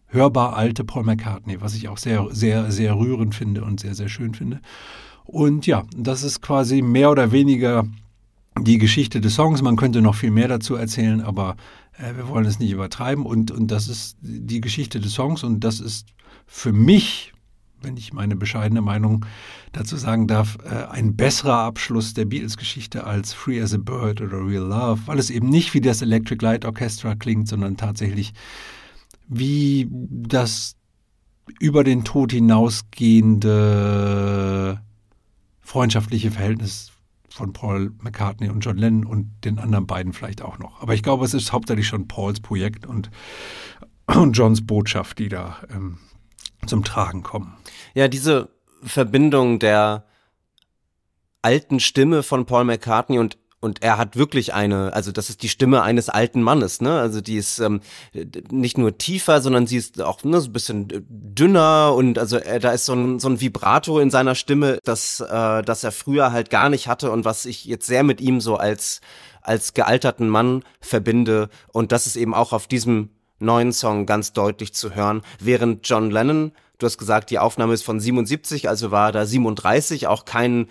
hörbar 0.07 0.57
alte 0.57 0.85
Paul 0.85 1.03
McCartney, 1.03 1.61
was 1.61 1.75
ich 1.75 1.89
auch 1.89 1.99
sehr, 1.99 2.29
sehr, 2.31 2.71
sehr 2.71 2.97
rührend 2.97 3.35
finde 3.35 3.65
und 3.65 3.81
sehr, 3.81 3.97
sehr 3.97 4.09
schön 4.09 4.35
finde. 4.35 4.61
Und 5.25 5.67
ja, 5.67 5.83
das 5.97 6.23
ist 6.23 6.41
quasi 6.41 6.81
mehr 6.81 7.11
oder 7.11 7.33
weniger 7.33 7.85
die 8.61 8.79
Geschichte 8.79 9.21
des 9.21 9.35
Songs. 9.35 9.63
Man 9.63 9.77
könnte 9.77 10.01
noch 10.01 10.15
viel 10.15 10.31
mehr 10.31 10.47
dazu 10.47 10.77
erzählen, 10.77 11.21
aber 11.21 11.57
äh, 11.99 12.15
wir 12.17 12.29
wollen 12.29 12.47
es 12.47 12.61
nicht 12.61 12.71
übertreiben. 12.71 13.27
Und, 13.27 13.51
und 13.51 13.73
das 13.73 13.89
ist 13.89 14.17
die 14.21 14.61
Geschichte 14.61 15.01
des 15.01 15.13
Songs 15.13 15.43
und 15.43 15.61
das 15.65 15.81
ist 15.81 16.07
für 16.47 16.73
mich 16.73 17.34
wenn 17.85 17.97
ich 17.97 18.13
meine 18.13 18.37
bescheidene 18.37 18.81
Meinung 18.81 19.25
dazu 19.73 19.97
sagen 19.97 20.27
darf, 20.27 20.59
äh, 20.65 20.87
ein 20.91 21.17
besserer 21.17 21.59
Abschluss 21.59 22.15
der 22.15 22.25
Beatles-Geschichte 22.25 23.05
als 23.05 23.33
Free 23.33 23.61
as 23.61 23.75
a 23.75 23.79
Bird 23.79 24.21
oder 24.21 24.45
Real 24.45 24.65
Love, 24.65 25.03
weil 25.07 25.19
es 25.19 25.31
eben 25.31 25.49
nicht 25.49 25.75
wie 25.75 25.81
das 25.81 26.03
Electric 26.03 26.45
Light 26.45 26.65
Orchestra 26.65 27.15
klingt, 27.15 27.49
sondern 27.49 27.77
tatsächlich 27.77 28.33
wie 29.29 29.89
das 29.91 30.77
über 31.61 31.85
den 31.85 32.05
Tod 32.05 32.33
hinausgehende 32.33 34.81
freundschaftliche 35.61 36.31
Verhältnis 36.31 36.91
von 37.29 37.53
Paul 37.53 37.93
McCartney 38.01 38.49
und 38.49 38.61
John 38.61 38.77
Lennon 38.77 39.05
und 39.05 39.31
den 39.45 39.59
anderen 39.59 39.87
beiden 39.87 40.13
vielleicht 40.13 40.41
auch 40.41 40.59
noch. 40.59 40.81
Aber 40.81 40.95
ich 40.95 41.03
glaube, 41.03 41.25
es 41.25 41.35
ist 41.35 41.53
hauptsächlich 41.53 41.89
schon 41.89 42.07
Pauls 42.07 42.41
Projekt 42.41 42.87
und, 42.87 43.11
und 44.07 44.35
Johns 44.35 44.65
Botschaft, 44.65 45.19
die 45.19 45.29
da 45.29 45.57
ähm, 45.75 45.99
zum 46.67 46.85
Tragen 46.85 47.23
kommen. 47.23 47.57
Ja, 47.95 48.09
diese 48.09 48.49
Verbindung 48.83 49.59
der 49.59 50.05
alten 51.43 51.81
Stimme 51.81 52.23
von 52.23 52.47
Paul 52.47 52.65
McCartney 52.65 53.19
und 53.19 53.39
und 53.65 53.83
er 53.83 53.97
hat 53.97 54.15
wirklich 54.15 54.53
eine, 54.53 54.93
also 54.93 55.11
das 55.11 55.31
ist 55.31 55.43
die 55.43 55.49
Stimme 55.49 55.83
eines 55.83 56.11
alten 56.11 56.43
Mannes, 56.43 56.83
ne? 56.83 57.01
Also 57.01 57.23
die 57.23 57.37
ist 57.37 57.61
ähm, 57.61 57.81
nicht 58.51 58.77
nur 58.77 58.99
tiefer, 58.99 59.41
sondern 59.41 59.67
sie 59.67 59.79
ist 59.79 60.03
auch 60.03 60.23
ne, 60.23 60.39
so 60.43 60.51
ein 60.51 60.53
bisschen 60.53 60.87
dünner 61.09 61.95
und 61.97 62.19
also 62.19 62.37
äh, 62.37 62.61
da 62.61 62.73
ist 62.73 62.85
so 62.85 62.93
ein, 62.93 63.19
so 63.21 63.29
ein 63.31 63.41
Vibrato 63.41 64.01
in 64.01 64.11
seiner 64.11 64.35
Stimme, 64.35 64.79
das, 64.85 65.21
äh, 65.21 65.63
das 65.63 65.83
er 65.83 65.93
früher 65.93 66.31
halt 66.31 66.51
gar 66.51 66.69
nicht 66.69 66.89
hatte 66.89 67.11
und 67.11 67.25
was 67.25 67.47
ich 67.47 67.65
jetzt 67.65 67.87
sehr 67.87 68.03
mit 68.03 68.21
ihm 68.21 68.43
so 68.43 68.57
als 68.57 69.01
als 69.41 69.73
gealterten 69.73 70.29
Mann 70.29 70.63
verbinde 70.83 71.49
und 71.73 71.91
das 71.91 72.07
ist 72.07 72.17
eben 72.17 72.35
auch 72.35 72.53
auf 72.53 72.67
diesem 72.67 73.09
neuen 73.39 73.73
Song 73.73 74.07
ganz 74.07 74.33
deutlich 74.33 74.75
zu 74.75 74.95
hören, 74.95 75.23
während 75.41 75.89
John 75.89 76.11
Lennon, 76.11 76.53
du 76.79 76.87
hast 76.87 76.99
gesagt, 76.99 77.31
die 77.31 77.39
Aufnahme 77.39 77.75
ist 77.75 77.85
von 77.85 78.01
77, 78.01 78.69
also 78.69 78.91
war 78.91 79.13
da 79.13 79.27
37, 79.27 80.07
auch 80.07 80.25
kein 80.25 80.69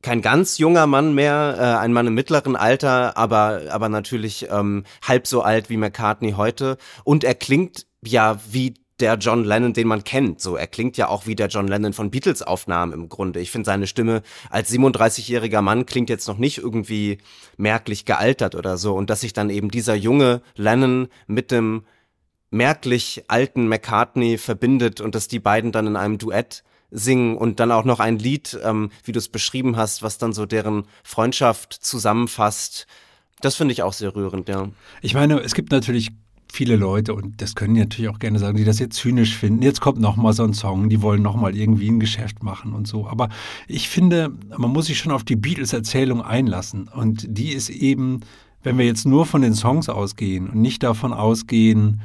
kein 0.00 0.22
ganz 0.22 0.58
junger 0.58 0.86
Mann 0.86 1.12
mehr, 1.14 1.56
äh, 1.58 1.82
ein 1.82 1.92
Mann 1.92 2.06
im 2.06 2.14
mittleren 2.14 2.54
Alter, 2.54 3.16
aber 3.16 3.62
aber 3.70 3.88
natürlich 3.88 4.46
ähm, 4.48 4.84
halb 5.02 5.26
so 5.26 5.42
alt 5.42 5.70
wie 5.70 5.76
McCartney 5.76 6.32
heute 6.32 6.78
und 7.02 7.24
er 7.24 7.34
klingt 7.34 7.86
ja 8.04 8.38
wie 8.48 8.74
der 9.00 9.14
John 9.14 9.44
Lennon, 9.44 9.72
den 9.72 9.86
man 9.86 10.04
kennt. 10.04 10.40
So, 10.40 10.56
er 10.56 10.66
klingt 10.66 10.96
ja 10.96 11.08
auch 11.08 11.26
wie 11.26 11.36
der 11.36 11.48
John 11.48 11.68
Lennon 11.68 11.92
von 11.92 12.10
Beatles-Aufnahmen 12.10 12.92
im 12.92 13.08
Grunde. 13.08 13.40
Ich 13.40 13.50
finde 13.50 13.66
seine 13.66 13.86
Stimme 13.86 14.22
als 14.50 14.72
37-jähriger 14.72 15.62
Mann 15.62 15.86
klingt 15.86 16.10
jetzt 16.10 16.26
noch 16.26 16.38
nicht 16.38 16.58
irgendwie 16.58 17.18
merklich 17.56 18.04
gealtert 18.04 18.54
oder 18.54 18.76
so. 18.76 18.94
Und 18.94 19.10
dass 19.10 19.20
sich 19.20 19.32
dann 19.32 19.50
eben 19.50 19.70
dieser 19.70 19.94
junge 19.94 20.42
Lennon 20.56 21.08
mit 21.26 21.50
dem 21.50 21.84
merklich 22.50 23.24
alten 23.28 23.68
McCartney 23.68 24.38
verbindet 24.38 25.00
und 25.00 25.14
dass 25.14 25.28
die 25.28 25.40
beiden 25.40 25.72
dann 25.72 25.86
in 25.86 25.96
einem 25.96 26.18
Duett 26.18 26.64
singen 26.90 27.36
und 27.36 27.60
dann 27.60 27.70
auch 27.70 27.84
noch 27.84 28.00
ein 28.00 28.18
Lied, 28.18 28.58
ähm, 28.64 28.90
wie 29.04 29.12
du 29.12 29.18
es 29.18 29.28
beschrieben 29.28 29.76
hast, 29.76 30.02
was 30.02 30.18
dann 30.18 30.32
so 30.32 30.46
deren 30.46 30.84
Freundschaft 31.02 31.72
zusammenfasst. 31.72 32.86
Das 33.40 33.56
finde 33.56 33.72
ich 33.72 33.82
auch 33.82 33.92
sehr 33.92 34.14
rührend, 34.14 34.48
ja. 34.48 34.68
Ich 35.02 35.14
meine, 35.14 35.40
es 35.40 35.54
gibt 35.54 35.70
natürlich 35.70 36.10
viele 36.50 36.76
Leute, 36.76 37.14
und 37.14 37.42
das 37.42 37.54
können 37.54 37.74
die 37.74 37.80
natürlich 37.80 38.10
auch 38.10 38.18
gerne 38.18 38.38
sagen, 38.38 38.56
die 38.56 38.64
das 38.64 38.78
jetzt 38.78 38.96
zynisch 38.96 39.36
finden. 39.36 39.62
Jetzt 39.62 39.80
kommt 39.80 40.00
nochmal 40.00 40.32
so 40.32 40.44
ein 40.44 40.54
Song, 40.54 40.88
die 40.88 41.02
wollen 41.02 41.22
nochmal 41.22 41.54
irgendwie 41.54 41.88
ein 41.88 42.00
Geschäft 42.00 42.42
machen 42.42 42.72
und 42.72 42.88
so. 42.88 43.06
Aber 43.06 43.28
ich 43.66 43.88
finde, 43.88 44.32
man 44.56 44.70
muss 44.70 44.86
sich 44.86 44.98
schon 44.98 45.12
auf 45.12 45.24
die 45.24 45.36
Beatles-Erzählung 45.36 46.22
einlassen. 46.22 46.88
Und 46.88 47.26
die 47.28 47.50
ist 47.52 47.68
eben, 47.68 48.20
wenn 48.62 48.78
wir 48.78 48.86
jetzt 48.86 49.06
nur 49.06 49.26
von 49.26 49.42
den 49.42 49.54
Songs 49.54 49.88
ausgehen 49.88 50.48
und 50.48 50.60
nicht 50.60 50.82
davon 50.82 51.12
ausgehen, 51.12 52.00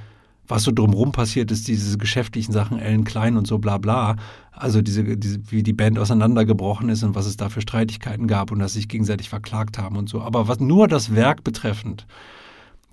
was 0.48 0.64
so 0.64 0.72
drumherum 0.72 1.12
passiert 1.12 1.52
ist, 1.52 1.68
diese 1.68 1.98
geschäftlichen 1.98 2.52
Sachen, 2.52 2.80
Ellen 2.80 3.04
Klein 3.04 3.38
und 3.38 3.48
so 3.48 3.60
bla 3.60 3.78
bla, 3.78 4.18
also 4.52 4.82
diese, 4.82 5.18
diese, 5.18 5.40
wie 5.52 5.64
die 5.64 5.74
Band 5.74 5.98
auseinandergebrochen 5.98 6.90
ist 6.90 7.04
und 7.04 7.16
was 7.16 7.26
es 7.26 7.38
da 7.38 7.50
für 7.50 7.62
Streitigkeiten 7.62 8.28
gab 8.28 8.52
und 8.52 8.60
dass 8.60 8.74
sich 8.74 8.88
gegenseitig 8.88 9.30
verklagt 9.30 9.78
haben 9.78 9.98
und 9.98 10.10
so. 10.10 10.22
Aber 10.22 10.48
was 10.48 10.60
nur 10.60 10.88
das 10.88 11.16
Werk 11.16 11.44
betreffend, 11.44 12.06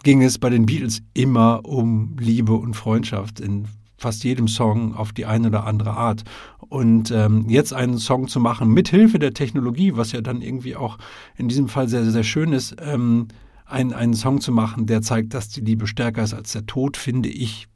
ging 0.02 0.23
es 0.23 0.38
bei 0.38 0.49
den 0.49 0.66
Beatles 0.66 1.02
immer 1.12 1.64
um 1.64 2.16
Liebe 2.19 2.54
und 2.54 2.75
Freundschaft 2.75 3.40
in 3.40 3.66
fast 3.99 4.25
jedem 4.25 4.49
Song 4.49 4.95
auf 4.95 5.12
die 5.12 5.26
eine 5.26 5.49
oder 5.49 5.66
andere 5.66 5.90
Art. 5.90 6.25
Und 6.59 7.11
ähm, 7.11 7.45
jetzt 7.49 7.75
einen 7.75 7.99
Song 7.99 8.28
zu 8.28 8.40
machen 8.40 8.73
mit 8.73 8.88
Hilfe 8.88 9.19
der 9.19 9.35
Technologie, 9.35 9.97
was 9.97 10.12
ja 10.12 10.23
dann 10.23 10.40
irgendwie 10.40 10.75
auch 10.75 10.97
in 11.37 11.49
diesem 11.49 11.69
Fall 11.69 11.88
sehr, 11.88 12.04
sehr 12.11 12.25
schön 12.25 12.52
ist, 12.52 12.76
ähm, 12.80 13.28
einen, 13.70 13.92
einen 13.92 14.14
Song 14.14 14.40
zu 14.40 14.52
machen, 14.52 14.86
der 14.86 15.02
zeigt, 15.02 15.34
dass 15.34 15.48
die 15.48 15.60
Liebe 15.60 15.86
stärker 15.86 16.22
ist 16.22 16.34
als 16.34 16.52
der 16.52 16.66
Tod, 16.66 16.96
finde 16.96 17.28
ich 17.28 17.68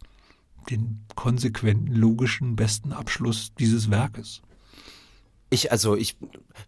den 0.71 1.05
konsequenten, 1.15 1.95
logischen, 1.95 2.57
besten 2.57 2.93
Abschluss 2.93 3.53
dieses 3.59 3.91
Werkes. 3.91 4.43
Ich, 5.51 5.71
also 5.71 5.95
ich 5.95 6.17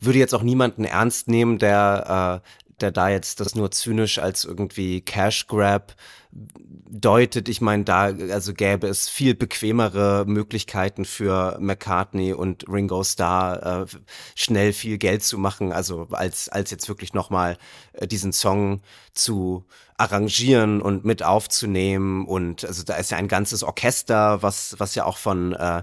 würde 0.01 0.19
jetzt 0.19 0.35
auch 0.35 0.43
niemanden 0.43 0.85
ernst 0.85 1.29
nehmen, 1.29 1.59
der 1.59 2.43
äh, 2.45 2.66
der 2.81 2.91
da 2.91 3.09
jetzt 3.09 3.41
das 3.41 3.55
nur 3.55 3.71
zynisch 3.71 4.19
als 4.19 4.45
irgendwie 4.45 5.01
Cash 5.01 5.47
Grab 5.47 5.95
deutet. 6.33 7.49
Ich 7.49 7.61
meine, 7.61 7.85
da 7.85 8.05
also 8.05 8.53
gäbe 8.53 8.87
es 8.87 9.09
viel 9.09 9.35
bequemere 9.35 10.25
Möglichkeiten 10.27 11.05
für 11.05 11.57
McCartney 11.61 12.33
und 12.33 12.65
Ringo 12.69 13.03
Starr 13.05 13.85
äh, 13.85 13.87
schnell 14.35 14.73
viel 14.73 14.99
Geld 14.99 15.23
zu 15.23 15.39
machen, 15.39 15.73
also 15.73 16.09
als 16.11 16.49
als 16.49 16.71
jetzt 16.71 16.89
wirklich 16.89 17.15
nochmal 17.15 17.57
äh, 17.95 18.07
diesen 18.07 18.33
Song 18.33 18.83
zu 19.13 19.65
arrangieren 19.97 20.83
und 20.83 21.05
mit 21.05 21.23
aufzunehmen 21.23 22.27
und 22.27 22.65
also 22.65 22.83
da 22.83 22.97
ist 22.97 23.11
ja 23.11 23.17
ein 23.17 23.29
ganzes 23.29 23.63
Orchester, 23.63 24.43
was 24.43 24.77
was 24.79 24.95
ja 24.95 25.05
auch 25.05 25.17
von 25.17 25.55
äh, 25.55 25.83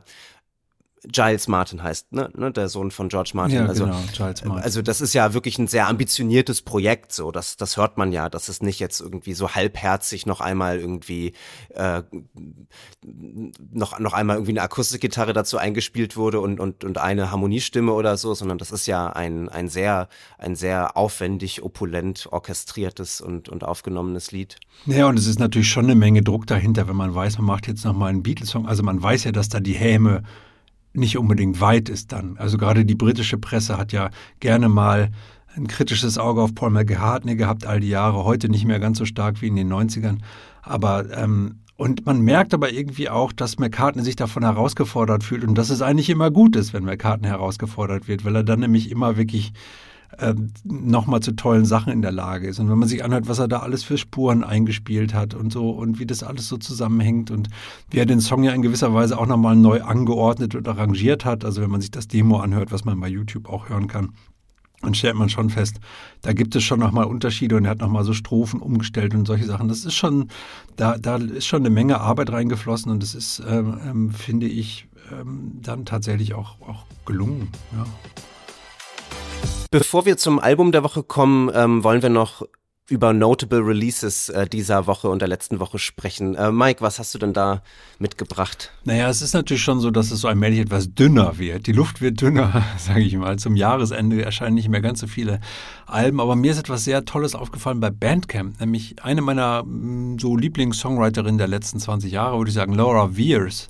Giles 1.07 1.47
Martin 1.47 1.83
heißt, 1.83 2.13
ne, 2.13 2.29
ne, 2.35 2.51
der 2.51 2.69
Sohn 2.69 2.91
von 2.91 3.09
George 3.09 3.31
Martin. 3.33 3.57
Ja, 3.57 3.65
also, 3.65 3.85
genau, 3.85 3.97
Giles 4.15 4.45
Martin. 4.45 4.63
Also 4.63 4.81
das 4.81 5.01
ist 5.01 5.13
ja 5.13 5.33
wirklich 5.33 5.57
ein 5.57 5.67
sehr 5.67 5.87
ambitioniertes 5.87 6.61
Projekt, 6.61 7.11
so 7.11 7.31
das, 7.31 7.57
das 7.57 7.77
hört 7.77 7.97
man 7.97 8.11
ja, 8.11 8.29
dass 8.29 8.47
es 8.47 8.61
nicht 8.61 8.79
jetzt 8.79 9.01
irgendwie 9.01 9.33
so 9.33 9.49
halbherzig 9.49 10.25
noch 10.25 10.39
einmal 10.39 10.79
irgendwie 10.79 11.33
äh, 11.73 12.03
noch 13.71 13.99
noch 13.99 14.13
einmal 14.13 14.37
irgendwie 14.37 14.53
eine 14.53 14.61
Akustikgitarre 14.61 15.33
dazu 15.33 15.57
eingespielt 15.57 16.15
wurde 16.15 16.39
und 16.39 16.59
und 16.59 16.83
und 16.83 16.97
eine 16.97 17.31
Harmoniestimme 17.31 17.91
oder 17.91 18.15
so, 18.15 18.33
sondern 18.33 18.57
das 18.57 18.71
ist 18.71 18.87
ja 18.87 19.07
ein 19.07 19.49
ein 19.49 19.67
sehr 19.67 20.07
ein 20.37 20.55
sehr 20.55 20.95
aufwendig 20.95 21.63
opulent 21.63 22.27
orchestriertes 22.31 23.19
und 23.19 23.49
und 23.49 23.63
aufgenommenes 23.63 24.31
Lied. 24.31 24.57
Ja, 24.85 25.07
und 25.07 25.19
es 25.19 25.27
ist 25.27 25.39
natürlich 25.39 25.69
schon 25.69 25.85
eine 25.85 25.95
Menge 25.95 26.21
Druck 26.21 26.47
dahinter, 26.47 26.87
wenn 26.87 26.95
man 26.95 27.13
weiß, 27.13 27.37
man 27.39 27.47
macht 27.47 27.67
jetzt 27.67 27.83
noch 27.83 27.93
mal 27.93 28.07
einen 28.07 28.23
Beatles-Song. 28.23 28.67
Also 28.67 28.83
man 28.83 29.01
weiß 29.01 29.25
ja, 29.25 29.31
dass 29.31 29.49
da 29.49 29.59
die 29.59 29.73
Häme 29.73 30.23
nicht 30.93 31.17
unbedingt 31.17 31.59
weit 31.59 31.89
ist 31.89 32.11
dann. 32.11 32.37
Also 32.37 32.57
gerade 32.57 32.85
die 32.85 32.95
britische 32.95 33.37
Presse 33.37 33.77
hat 33.77 33.91
ja 33.91 34.09
gerne 34.39 34.69
mal 34.69 35.09
ein 35.55 35.67
kritisches 35.67 36.17
Auge 36.17 36.41
auf 36.41 36.55
Paul 36.55 36.71
McCartney 36.71 37.35
gehabt 37.35 37.65
all 37.65 37.79
die 37.79 37.89
Jahre, 37.89 38.23
heute 38.23 38.49
nicht 38.49 38.65
mehr 38.65 38.79
ganz 38.79 38.97
so 38.97 39.05
stark 39.05 39.41
wie 39.41 39.47
in 39.47 39.55
den 39.55 39.71
90ern. 39.71 40.17
Aber 40.61 41.05
ähm, 41.15 41.59
und 41.75 42.05
man 42.05 42.21
merkt 42.21 42.53
aber 42.53 42.71
irgendwie 42.71 43.09
auch, 43.09 43.33
dass 43.33 43.57
McCartney 43.57 44.03
sich 44.03 44.15
davon 44.15 44.43
herausgefordert 44.43 45.23
fühlt 45.23 45.43
und 45.43 45.55
dass 45.55 45.69
es 45.69 45.81
eigentlich 45.81 46.09
immer 46.09 46.29
gut 46.29 46.55
ist, 46.55 46.73
wenn 46.73 46.83
McCartney 46.83 47.27
herausgefordert 47.27 48.07
wird, 48.07 48.25
weil 48.25 48.35
er 48.35 48.43
dann 48.43 48.59
nämlich 48.59 48.91
immer 48.91 49.17
wirklich 49.17 49.53
äh, 50.17 50.33
nochmal 50.63 51.21
zu 51.21 51.35
tollen 51.35 51.65
Sachen 51.65 51.91
in 51.91 52.01
der 52.01 52.11
Lage 52.11 52.47
ist. 52.47 52.59
Und 52.59 52.69
wenn 52.69 52.77
man 52.77 52.87
sich 52.87 53.03
anhört, 53.03 53.27
was 53.27 53.39
er 53.39 53.47
da 53.47 53.59
alles 53.59 53.83
für 53.83 53.97
Spuren 53.97 54.43
eingespielt 54.43 55.13
hat 55.13 55.33
und 55.33 55.51
so 55.51 55.69
und 55.71 55.99
wie 55.99 56.05
das 56.05 56.23
alles 56.23 56.47
so 56.47 56.57
zusammenhängt 56.57 57.31
und 57.31 57.49
wie 57.89 57.99
er 57.99 58.05
den 58.05 58.21
Song 58.21 58.43
ja 58.43 58.51
in 58.51 58.61
gewisser 58.61 58.93
Weise 58.93 59.17
auch 59.17 59.25
nochmal 59.25 59.55
neu 59.55 59.81
angeordnet 59.81 60.55
und 60.55 60.67
arrangiert 60.67 61.25
hat, 61.25 61.45
also 61.45 61.61
wenn 61.61 61.69
man 61.69 61.81
sich 61.81 61.91
das 61.91 62.07
Demo 62.07 62.37
anhört, 62.37 62.71
was 62.71 62.85
man 62.85 62.99
bei 62.99 63.07
YouTube 63.07 63.49
auch 63.49 63.69
hören 63.69 63.87
kann, 63.87 64.13
dann 64.81 64.93
stellt 64.93 65.15
man 65.15 65.29
schon 65.29 65.49
fest, 65.49 65.79
da 66.21 66.33
gibt 66.33 66.55
es 66.55 66.63
schon 66.63 66.79
nochmal 66.79 67.05
Unterschiede 67.05 67.55
und 67.55 67.65
er 67.65 67.71
hat 67.71 67.79
nochmal 67.79 68.03
so 68.03 68.13
Strophen 68.13 68.59
umgestellt 68.59 69.15
und 69.15 69.25
solche 69.25 69.45
Sachen. 69.45 69.69
Das 69.69 69.85
ist 69.85 69.95
schon, 69.95 70.27
da, 70.75 70.97
da 70.97 71.15
ist 71.15 71.45
schon 71.45 71.61
eine 71.61 71.69
Menge 71.69 72.01
Arbeit 72.01 72.31
reingeflossen 72.31 72.91
und 72.91 73.01
das 73.01 73.15
ist, 73.15 73.41
ähm, 73.47 73.79
ähm 73.85 74.11
finde 74.11 74.47
ich, 74.47 74.87
ähm, 75.11 75.59
dann 75.61 75.85
tatsächlich 75.85 76.33
auch, 76.33 76.61
auch 76.61 76.85
gelungen. 77.05 77.49
Ja. 77.71 77.85
Bevor 79.73 80.05
wir 80.05 80.17
zum 80.17 80.37
Album 80.37 80.71
der 80.71 80.83
Woche 80.83 81.01
kommen, 81.01 81.49
ähm, 81.51 81.83
wollen 81.83 82.03
wir 82.03 82.09
noch 82.09 82.43
über 82.89 83.11
Notable 83.11 83.65
Releases 83.65 84.29
äh, 84.29 84.45
dieser 84.45 84.85
Woche 84.85 85.09
und 85.09 85.17
der 85.17 85.27
letzten 85.27 85.59
Woche 85.59 85.79
sprechen. 85.79 86.35
Äh, 86.35 86.51
Mike, 86.51 86.81
was 86.81 86.99
hast 86.99 87.15
du 87.15 87.17
denn 87.17 87.33
da 87.33 87.63
mitgebracht? 87.97 88.71
Naja, 88.83 89.09
es 89.09 89.23
ist 89.23 89.33
natürlich 89.33 89.63
schon 89.63 89.79
so, 89.79 89.89
dass 89.89 90.11
es 90.11 90.21
so 90.21 90.27
allmählich 90.27 90.59
etwas 90.59 90.93
dünner 90.93 91.39
wird. 91.39 91.65
Die 91.65 91.71
Luft 91.71 92.01
wird 92.01 92.21
dünner, 92.21 92.63
sage 92.77 93.01
ich 93.01 93.17
mal. 93.17 93.39
Zum 93.39 93.55
Jahresende 93.55 94.23
erscheinen 94.23 94.53
nicht 94.53 94.69
mehr 94.69 94.81
ganz 94.81 94.99
so 94.99 95.07
viele 95.07 95.39
Alben, 95.87 96.19
aber 96.19 96.35
mir 96.35 96.51
ist 96.51 96.59
etwas 96.59 96.83
sehr 96.83 97.03
Tolles 97.03 97.33
aufgefallen 97.33 97.79
bei 97.79 97.89
Bandcamp, 97.89 98.59
nämlich 98.59 99.03
eine 99.03 99.23
meiner 99.23 99.63
mm, 99.63 100.19
so 100.19 100.37
Lieblings-Songwriterinnen 100.37 101.39
der 101.39 101.47
letzten 101.47 101.79
20 101.79 102.11
Jahre, 102.11 102.37
würde 102.37 102.49
ich 102.49 102.55
sagen, 102.55 102.75
Laura 102.75 103.17
Veers 103.17 103.69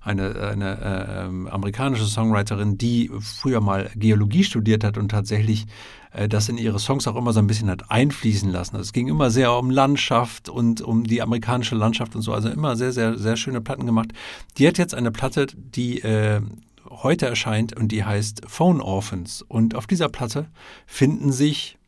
eine, 0.00 0.34
eine 0.34 0.80
äh, 0.80 1.50
amerikanische 1.50 2.06
Songwriterin, 2.06 2.78
die 2.78 3.10
früher 3.20 3.60
mal 3.60 3.90
Geologie 3.96 4.44
studiert 4.44 4.82
hat 4.82 4.96
und 4.96 5.10
tatsächlich 5.10 5.66
äh, 6.12 6.28
das 6.28 6.48
in 6.48 6.58
ihre 6.58 6.78
Songs 6.78 7.06
auch 7.06 7.16
immer 7.16 7.32
so 7.32 7.40
ein 7.40 7.46
bisschen 7.46 7.68
hat 7.68 7.90
einfließen 7.90 8.50
lassen. 8.50 8.76
Also 8.76 8.88
es 8.88 8.92
ging 8.92 9.08
immer 9.08 9.30
sehr 9.30 9.52
um 9.54 9.70
Landschaft 9.70 10.48
und 10.48 10.80
um 10.80 11.04
die 11.04 11.20
amerikanische 11.20 11.74
Landschaft 11.74 12.16
und 12.16 12.22
so, 12.22 12.32
also 12.32 12.48
immer 12.48 12.76
sehr, 12.76 12.92
sehr, 12.92 13.18
sehr 13.18 13.36
schöne 13.36 13.60
Platten 13.60 13.86
gemacht. 13.86 14.12
Die 14.56 14.66
hat 14.66 14.78
jetzt 14.78 14.94
eine 14.94 15.10
Platte, 15.10 15.46
die 15.54 16.00
äh, 16.00 16.40
heute 16.88 17.26
erscheint 17.26 17.76
und 17.76 17.92
die 17.92 18.04
heißt 18.04 18.42
Phone 18.46 18.80
Orphans. 18.80 19.42
Und 19.42 19.74
auf 19.74 19.86
dieser 19.86 20.08
Platte 20.08 20.48
finden 20.86 21.30
sich 21.30 21.78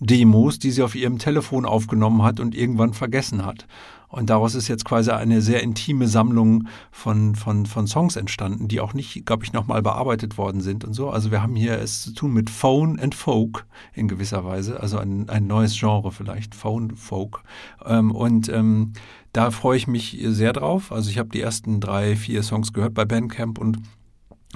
Demos, 0.00 0.58
die 0.58 0.70
sie 0.70 0.82
auf 0.82 0.94
ihrem 0.94 1.18
Telefon 1.18 1.64
aufgenommen 1.64 2.22
hat 2.22 2.40
und 2.40 2.54
irgendwann 2.54 2.94
vergessen 2.94 3.46
hat. 3.46 3.66
Und 4.14 4.30
daraus 4.30 4.54
ist 4.54 4.68
jetzt 4.68 4.84
quasi 4.84 5.10
eine 5.10 5.42
sehr 5.42 5.62
intime 5.64 6.06
Sammlung 6.06 6.68
von, 6.92 7.34
von, 7.34 7.66
von 7.66 7.88
Songs 7.88 8.14
entstanden, 8.14 8.68
die 8.68 8.80
auch 8.80 8.94
nicht, 8.94 9.26
glaube 9.26 9.44
ich, 9.44 9.52
nochmal 9.52 9.82
bearbeitet 9.82 10.38
worden 10.38 10.60
sind 10.60 10.84
und 10.84 10.94
so. 10.94 11.10
Also 11.10 11.32
wir 11.32 11.42
haben 11.42 11.56
hier 11.56 11.80
es 11.80 12.02
zu 12.02 12.12
tun 12.12 12.32
mit 12.32 12.48
Phone 12.48 13.00
and 13.00 13.16
Folk 13.16 13.66
in 13.92 14.06
gewisser 14.06 14.44
Weise, 14.44 14.78
also 14.78 14.98
ein, 14.98 15.28
ein 15.28 15.48
neues 15.48 15.76
Genre 15.76 16.12
vielleicht, 16.12 16.54
Phone 16.54 16.94
Folk. 16.94 17.42
Ähm, 17.84 18.12
und 18.12 18.48
ähm, 18.48 18.92
da 19.32 19.50
freue 19.50 19.78
ich 19.78 19.88
mich 19.88 20.16
sehr 20.22 20.52
drauf. 20.52 20.92
Also 20.92 21.10
ich 21.10 21.18
habe 21.18 21.30
die 21.30 21.40
ersten 21.40 21.80
drei, 21.80 22.14
vier 22.14 22.44
Songs 22.44 22.72
gehört 22.72 22.94
bei 22.94 23.04
Bandcamp 23.04 23.58
und 23.58 23.78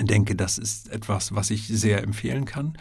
denke, 0.00 0.37
das 0.37 0.59
ist 0.59 0.88
etwas, 0.93 1.35
was 1.35 1.50
ich 1.50 1.67
sehr 1.67 2.05
empfehlen 2.05 2.45
kann. 2.45 2.79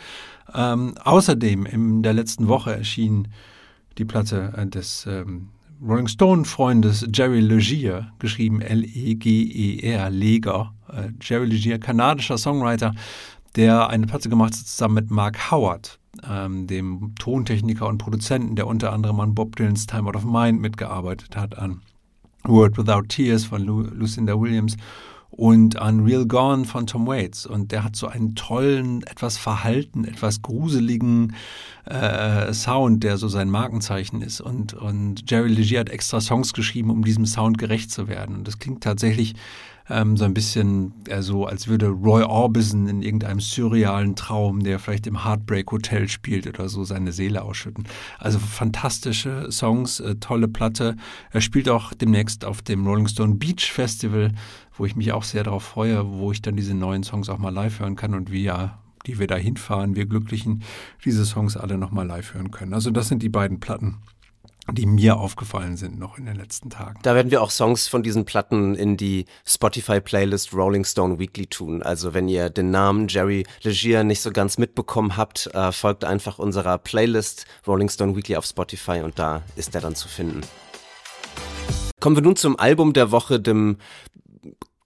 Ähm, 0.54 0.94
außerdem 1.04 1.66
in 1.66 2.04
der 2.04 2.14
letzten 2.14 2.48
Woche 2.48 2.76
erschien 2.76 3.30
die 3.98 4.06
Platte 4.06 4.54
äh, 4.56 4.68
des 4.68 5.08
ähm, 5.08 5.50
Rolling 5.82 6.08
Stone-Freundes 6.08 7.06
Jerry 7.14 7.40
Legier, 7.40 8.12
geschrieben 8.20 8.62
L-E-G-E-R, 8.62 10.10
Leger. 10.10 10.74
Äh, 10.92 11.10
Jerry 11.22 11.46
Legier, 11.46 11.80
kanadischer 11.80 12.38
Songwriter, 12.38 12.94
der 13.56 13.90
eine 13.90 14.08
Platte 14.08 14.30
gemacht 14.30 14.54
hat 14.54 14.66
zusammen 14.66 14.96
mit 14.96 15.12
Mark 15.12 15.52
Howard, 15.52 16.00
ähm, 16.28 16.68
dem 16.68 17.14
Tontechniker 17.20 17.88
und 17.88 18.00
Produzenten, 18.00 18.56
der 18.56 18.68
unter 18.68 18.92
anderem 18.92 19.20
an 19.20 19.36
Bob 19.36 19.56
Dylan's 19.56 19.86
Time 19.86 20.08
Out 20.08 20.16
of 20.16 20.26
Mind 20.26 20.62
mitgearbeitet 20.62 21.36
hat, 21.36 21.58
an 21.58 21.82
Word 22.44 22.78
Without 22.78 23.04
Tears 23.08 23.46
von 23.46 23.62
Lu 23.64 23.82
Lucinda 23.82 24.40
Williams 24.40 24.78
und 25.38 25.79
Unreal 25.79 26.25
Gone 26.25 26.65
von 26.65 26.88
Tom 26.88 27.08
Waits. 27.08 27.46
Und 27.46 27.72
der 27.72 27.84
hat 27.84 27.96
so 27.96 28.08
einen 28.08 28.36
tollen, 28.36 29.03
etwas 29.03 29.38
verhalten, 29.38 30.03
etwas 30.03 30.41
gruseligen 30.41 31.36
äh, 31.86 32.51
Sound, 32.53 33.03
der 33.03 33.17
so 33.17 33.27
sein 33.27 33.50
Markenzeichen 33.50 34.22
ist. 34.22 34.41
Und, 34.41 34.74
und 34.74 35.29
Jerry 35.29 35.50
Legier 35.50 35.82
hat 35.82 35.89
extra 35.89 36.20
Songs 36.20 36.53
geschrieben, 36.53 36.89
um 36.89 37.06
diesem 37.06 37.27
Sound 37.27 37.60
gerecht 37.60 37.91
zu 37.91 38.08
werden. 38.08 38.36
Und 38.36 38.48
das 38.48 38.58
klingt 38.58 38.84
tatsächlich 38.84 39.36
ähm, 39.89 40.17
so 40.17 40.25
ein 40.25 40.34
bisschen 40.34 40.94
äh, 41.08 41.22
so, 41.22 41.46
als 41.46 41.67
würde 41.67 41.88
Roy 41.88 42.24
Orbison 42.24 42.88
in 42.88 43.01
irgendeinem 43.01 43.39
surrealen 43.39 44.15
Traum, 44.15 44.63
der 44.63 44.79
vielleicht 44.79 45.08
im 45.08 45.24
Heartbreak 45.24 45.72
Hotel 45.72 46.08
spielt 46.08 46.48
oder 46.48 46.70
so, 46.70 46.84
seine 46.84 47.12
Seele 47.12 47.44
ausschütten. 47.44 47.86
Also 48.20 48.39
fantastische 48.39 49.51
Songs, 49.51 50.00
äh, 50.00 50.15
tolle 50.15 50.48
Platte. 50.48 50.96
Er 51.32 51.41
spielt 51.41 51.70
auch 51.70 51.94
demnächst 51.94 52.46
auf 52.46 52.62
dem 52.62 52.86
Rolling 52.86 53.08
Stone 53.08 53.36
Beach 53.36 53.72
Festival, 53.72 54.32
wo 54.75 54.86
ich 54.86 54.96
mich 54.96 55.12
auch 55.12 55.24
sehr 55.24 55.44
darauf 55.44 55.63
freue, 55.63 56.08
wo 56.08 56.32
ich 56.32 56.41
dann 56.41 56.56
diese 56.56 56.74
neuen 56.74 57.03
Songs 57.03 57.29
auch 57.29 57.38
mal 57.38 57.53
live 57.53 57.79
hören 57.79 57.96
kann 57.96 58.13
und 58.13 58.32
wir 58.32 58.77
die 59.06 59.20
wir 59.20 59.27
da 59.27 59.38
hinfahren, 59.38 59.96
wir 59.96 60.06
Glücklichen, 60.06 60.63
diese 61.06 61.25
Songs 61.25 61.56
alle 61.56 61.77
nochmal 61.77 62.06
live 62.06 62.34
hören 62.34 62.51
können. 62.51 62.74
Also 62.74 62.91
das 62.91 63.08
sind 63.08 63.24
die 63.24 63.29
beiden 63.29 63.62
Platten 63.62 64.00
die 64.72 64.86
mir 64.86 65.18
aufgefallen 65.18 65.78
sind 65.78 65.98
noch 65.98 66.18
in 66.18 66.26
den 66.26 66.36
letzten 66.36 66.70
Tagen. 66.70 67.00
Da 67.04 67.16
werden 67.16 67.32
wir 67.32 67.42
auch 67.42 67.52
Songs 67.52 67.88
von 67.88 68.04
diesen 68.04 68.26
Platten 68.26 68.76
in 68.76 68.98
die 68.98 69.26
Spotify-Playlist 69.46 70.54
Rolling 70.54 70.86
Stone 70.86 71.20
Weekly 71.20 71.48
tun. 71.48 71.82
Also 71.84 72.14
wenn 72.14 72.28
ihr 72.28 72.50
den 72.50 72.72
Namen 72.72 73.08
Jerry 73.08 73.46
Legier 73.64 74.04
nicht 74.04 74.22
so 74.22 74.32
ganz 74.32 74.58
mitbekommen 74.58 75.18
habt, 75.18 75.48
äh, 75.54 75.72
folgt 75.72 76.04
einfach 76.04 76.40
unserer 76.40 76.78
Playlist 76.78 77.46
Rolling 77.66 77.90
Stone 77.90 78.16
Weekly 78.16 78.36
auf 78.36 78.46
Spotify 78.46 79.02
und 79.02 79.18
da 79.20 79.44
ist 79.56 79.74
er 79.76 79.82
dann 79.82 79.96
zu 79.96 80.08
finden. 80.08 80.42
Kommen 82.00 82.16
wir 82.16 82.24
nun 82.24 82.36
zum 82.36 82.60
Album 82.60 82.94
der 82.94 83.12
Woche, 83.12 83.40
dem 83.40 83.78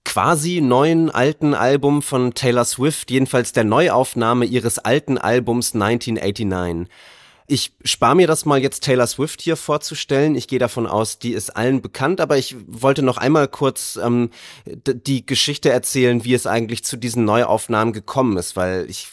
quasi 0.04 0.60
neuen 0.60 1.10
alten 1.10 1.54
Album 1.54 2.02
von 2.02 2.34
Taylor 2.34 2.64
Swift, 2.64 3.10
jedenfalls 3.10 3.52
der 3.52 3.64
Neuaufnahme 3.64 4.44
ihres 4.44 4.78
alten 4.78 5.18
Albums 5.18 5.74
1989. 5.74 6.88
Ich 7.52 7.74
spare 7.84 8.16
mir 8.16 8.26
das 8.26 8.46
mal 8.46 8.62
jetzt 8.62 8.82
Taylor 8.82 9.06
Swift 9.06 9.42
hier 9.42 9.58
vorzustellen. 9.58 10.36
Ich 10.36 10.48
gehe 10.48 10.58
davon 10.58 10.86
aus, 10.86 11.18
die 11.18 11.34
ist 11.34 11.54
allen 11.54 11.82
bekannt, 11.82 12.22
aber 12.22 12.38
ich 12.38 12.56
wollte 12.66 13.02
noch 13.02 13.18
einmal 13.18 13.46
kurz 13.46 13.98
ähm, 14.02 14.30
die 14.64 15.26
Geschichte 15.26 15.68
erzählen, 15.68 16.24
wie 16.24 16.32
es 16.32 16.46
eigentlich 16.46 16.82
zu 16.82 16.96
diesen 16.96 17.26
Neuaufnahmen 17.26 17.92
gekommen 17.92 18.38
ist, 18.38 18.56
weil 18.56 18.86
ich 18.88 19.08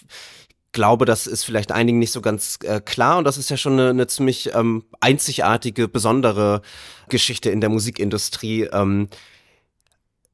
glaube, 0.71 1.03
das 1.03 1.27
ist 1.27 1.43
vielleicht 1.43 1.73
einigen 1.73 1.99
nicht 1.99 2.13
so 2.13 2.21
ganz 2.21 2.59
äh, 2.63 2.79
klar 2.79 3.17
und 3.17 3.25
das 3.25 3.37
ist 3.37 3.49
ja 3.49 3.57
schon 3.57 3.73
eine, 3.73 3.89
eine 3.89 4.07
ziemlich 4.07 4.55
ähm, 4.55 4.85
einzigartige, 5.01 5.89
besondere 5.89 6.61
Geschichte 7.09 7.49
in 7.49 7.59
der 7.59 7.69
Musikindustrie. 7.69 8.69
Ähm, 8.71 9.09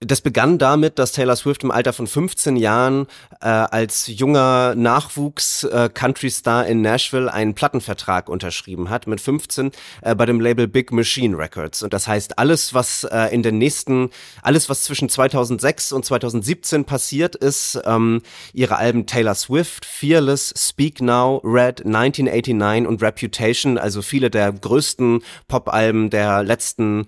das 0.02 0.20
begann 0.20 0.58
damit, 0.58 1.00
dass 1.00 1.14
Taylor 1.14 1.38
Swift 1.38 1.64
im 1.64 1.72
Alter 1.72 1.94
von 1.94 2.06
15 2.06 2.58
Jahren 2.58 3.08
äh, 3.40 3.48
als 3.48 4.08
junger 4.08 4.76
Nachwuchs-Country-Star 4.76 6.68
äh, 6.68 6.72
in 6.72 6.82
Nashville 6.82 7.32
einen 7.32 7.54
Plattenvertrag 7.54 8.28
unterschrieben 8.28 8.90
hat 8.90 9.08
mit 9.08 9.22
15 9.22 9.72
äh, 10.02 10.14
bei 10.14 10.26
dem 10.26 10.42
Label 10.42 10.68
Big 10.68 10.92
Machine 10.92 11.38
Records. 11.38 11.82
Und 11.82 11.94
das 11.94 12.10
heißt, 12.10 12.38
alles, 12.38 12.74
was 12.74 13.06
äh, 13.06 13.34
in 13.34 13.42
den 13.42 13.58
nächsten, 13.58 14.10
alles, 14.42 14.70
was 14.70 14.84
zwischen 14.84 15.08
2006 15.08 15.94
und 15.94 16.04
2017 16.04 16.84
passiert 16.84 17.36
ist, 17.36 17.80
ähm, 17.86 18.22
ihre 18.54 18.76
Alben 18.76 19.06
Taylor 19.06 19.36
Swift, 19.36 19.86
Fearless, 19.86 20.54
Speak 20.58 21.02
Now, 21.02 21.38
Red, 21.44 21.86
1989 21.86 22.86
und 22.86 23.02
Reputation, 23.02 23.78
also 23.78 24.02
viele 24.02 24.30
der 24.30 24.52
größten 24.52 25.24
Pop-Alben 25.48 26.10
der 26.10 26.44
letzten 26.44 27.08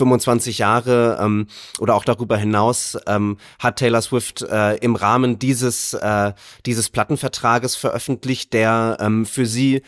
25 0.00 0.58
Jahre 0.58 1.18
ähm, 1.20 1.46
oder 1.78 1.94
auch 1.94 2.04
darüber 2.04 2.36
hinaus 2.36 2.96
ähm, 3.06 3.36
hat 3.58 3.76
Taylor 3.76 4.00
Swift 4.00 4.42
äh, 4.42 4.76
im 4.76 4.96
Rahmen 4.96 5.38
dieses 5.38 5.92
äh, 5.92 6.32
dieses 6.64 6.88
Plattenvertrages 6.88 7.76
veröffentlicht, 7.76 8.52
der 8.54 8.96
ähm, 9.00 9.26
für 9.26 9.44
sie 9.44 9.76
äh, 9.76 9.82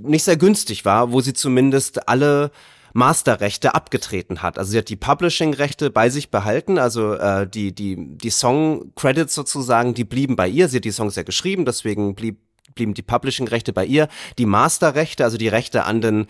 nicht 0.00 0.24
sehr 0.24 0.36
günstig 0.36 0.84
war, 0.84 1.12
wo 1.12 1.20
sie 1.20 1.34
zumindest 1.34 2.08
alle 2.08 2.50
Masterrechte 2.94 3.74
abgetreten 3.74 4.40
hat. 4.42 4.58
Also 4.58 4.72
sie 4.72 4.78
hat 4.78 4.88
die 4.88 4.96
Publishing-Rechte 4.96 5.90
bei 5.90 6.08
sich 6.08 6.30
behalten, 6.30 6.78
also 6.78 7.12
äh, 7.12 7.46
die 7.46 7.74
die 7.74 7.96
die 8.16 8.30
Song-Credits 8.30 9.34
sozusagen, 9.34 9.92
die 9.92 10.04
blieben 10.04 10.34
bei 10.34 10.48
ihr. 10.48 10.68
Sie 10.68 10.78
hat 10.78 10.84
die 10.84 10.90
Songs 10.90 11.14
ja 11.14 11.24
geschrieben, 11.24 11.66
deswegen 11.66 12.14
blieb 12.14 12.38
blieben 12.74 12.94
die 12.94 13.02
Publishing-Rechte 13.02 13.72
bei 13.72 13.84
ihr. 13.84 14.08
Die 14.38 14.46
Masterrechte, 14.46 15.24
also 15.24 15.36
die 15.36 15.48
Rechte 15.48 15.84
an 15.84 16.00
den 16.00 16.26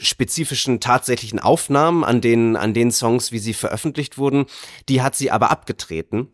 spezifischen 0.00 0.80
tatsächlichen 0.80 1.38
Aufnahmen 1.38 2.04
an 2.04 2.20
den, 2.20 2.56
an 2.56 2.74
den 2.74 2.90
Songs, 2.90 3.32
wie 3.32 3.38
sie 3.38 3.54
veröffentlicht 3.54 4.18
wurden, 4.18 4.46
die 4.88 5.02
hat 5.02 5.16
sie 5.16 5.30
aber 5.30 5.50
abgetreten. 5.50 6.28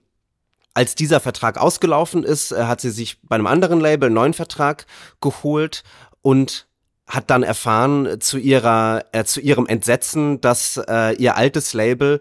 Als 0.75 0.94
dieser 0.94 1.21
Vertrag 1.21 1.56
ausgelaufen 1.56 2.25
ist, 2.25 2.52
äh, 2.52 2.64
hat 2.64 2.80
sie 2.80 2.90
sich 2.90 3.21
bei 3.23 3.37
einem 3.37 3.47
anderen 3.47 3.80
Label 3.80 4.06
einen 4.06 4.14
neuen 4.14 4.35
Vertrag 4.35 4.86
geholt 5.21 5.84
und 6.21 6.67
hat 7.06 7.30
dann 7.30 7.43
erfahren 7.43 8.21
zu 8.21 8.38
ihrer 8.38 9.04
äh, 9.12 9.25
zu 9.25 9.41
ihrem 9.41 9.67
Entsetzen, 9.67 10.41
dass 10.41 10.80
äh, 10.88 11.15
ihr 11.17 11.36
altes 11.36 11.75
Label 11.75 12.21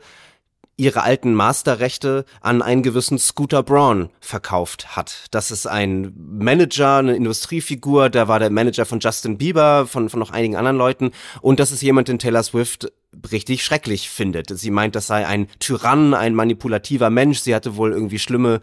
ihre 0.83 1.03
alten 1.03 1.33
Masterrechte 1.33 2.25
an 2.41 2.61
einen 2.61 2.83
gewissen 2.83 3.17
Scooter 3.17 3.63
Braun 3.63 4.09
verkauft 4.19 4.95
hat. 4.95 5.25
Das 5.31 5.49
ist 5.49 5.65
ein 5.65 6.13
Manager, 6.17 6.97
eine 6.97 7.15
Industriefigur, 7.15 8.09
der 8.09 8.27
war 8.27 8.39
der 8.39 8.49
Manager 8.49 8.85
von 8.85 8.99
Justin 8.99 9.37
Bieber, 9.37 9.87
von, 9.87 10.09
von 10.09 10.19
noch 10.19 10.31
einigen 10.31 10.55
anderen 10.55 10.77
Leuten. 10.77 11.11
Und 11.41 11.59
das 11.59 11.71
ist 11.71 11.81
jemand, 11.81 12.09
den 12.09 12.19
Taylor 12.19 12.43
Swift 12.43 12.91
richtig 13.31 13.63
schrecklich 13.63 14.09
findet. 14.09 14.49
Sie 14.57 14.71
meint, 14.71 14.95
das 14.95 15.07
sei 15.07 15.25
ein 15.25 15.47
Tyrann, 15.59 16.13
ein 16.13 16.35
manipulativer 16.35 17.09
Mensch. 17.09 17.39
Sie 17.39 17.55
hatte 17.55 17.75
wohl 17.75 17.91
irgendwie 17.91 18.19
schlimme 18.19 18.61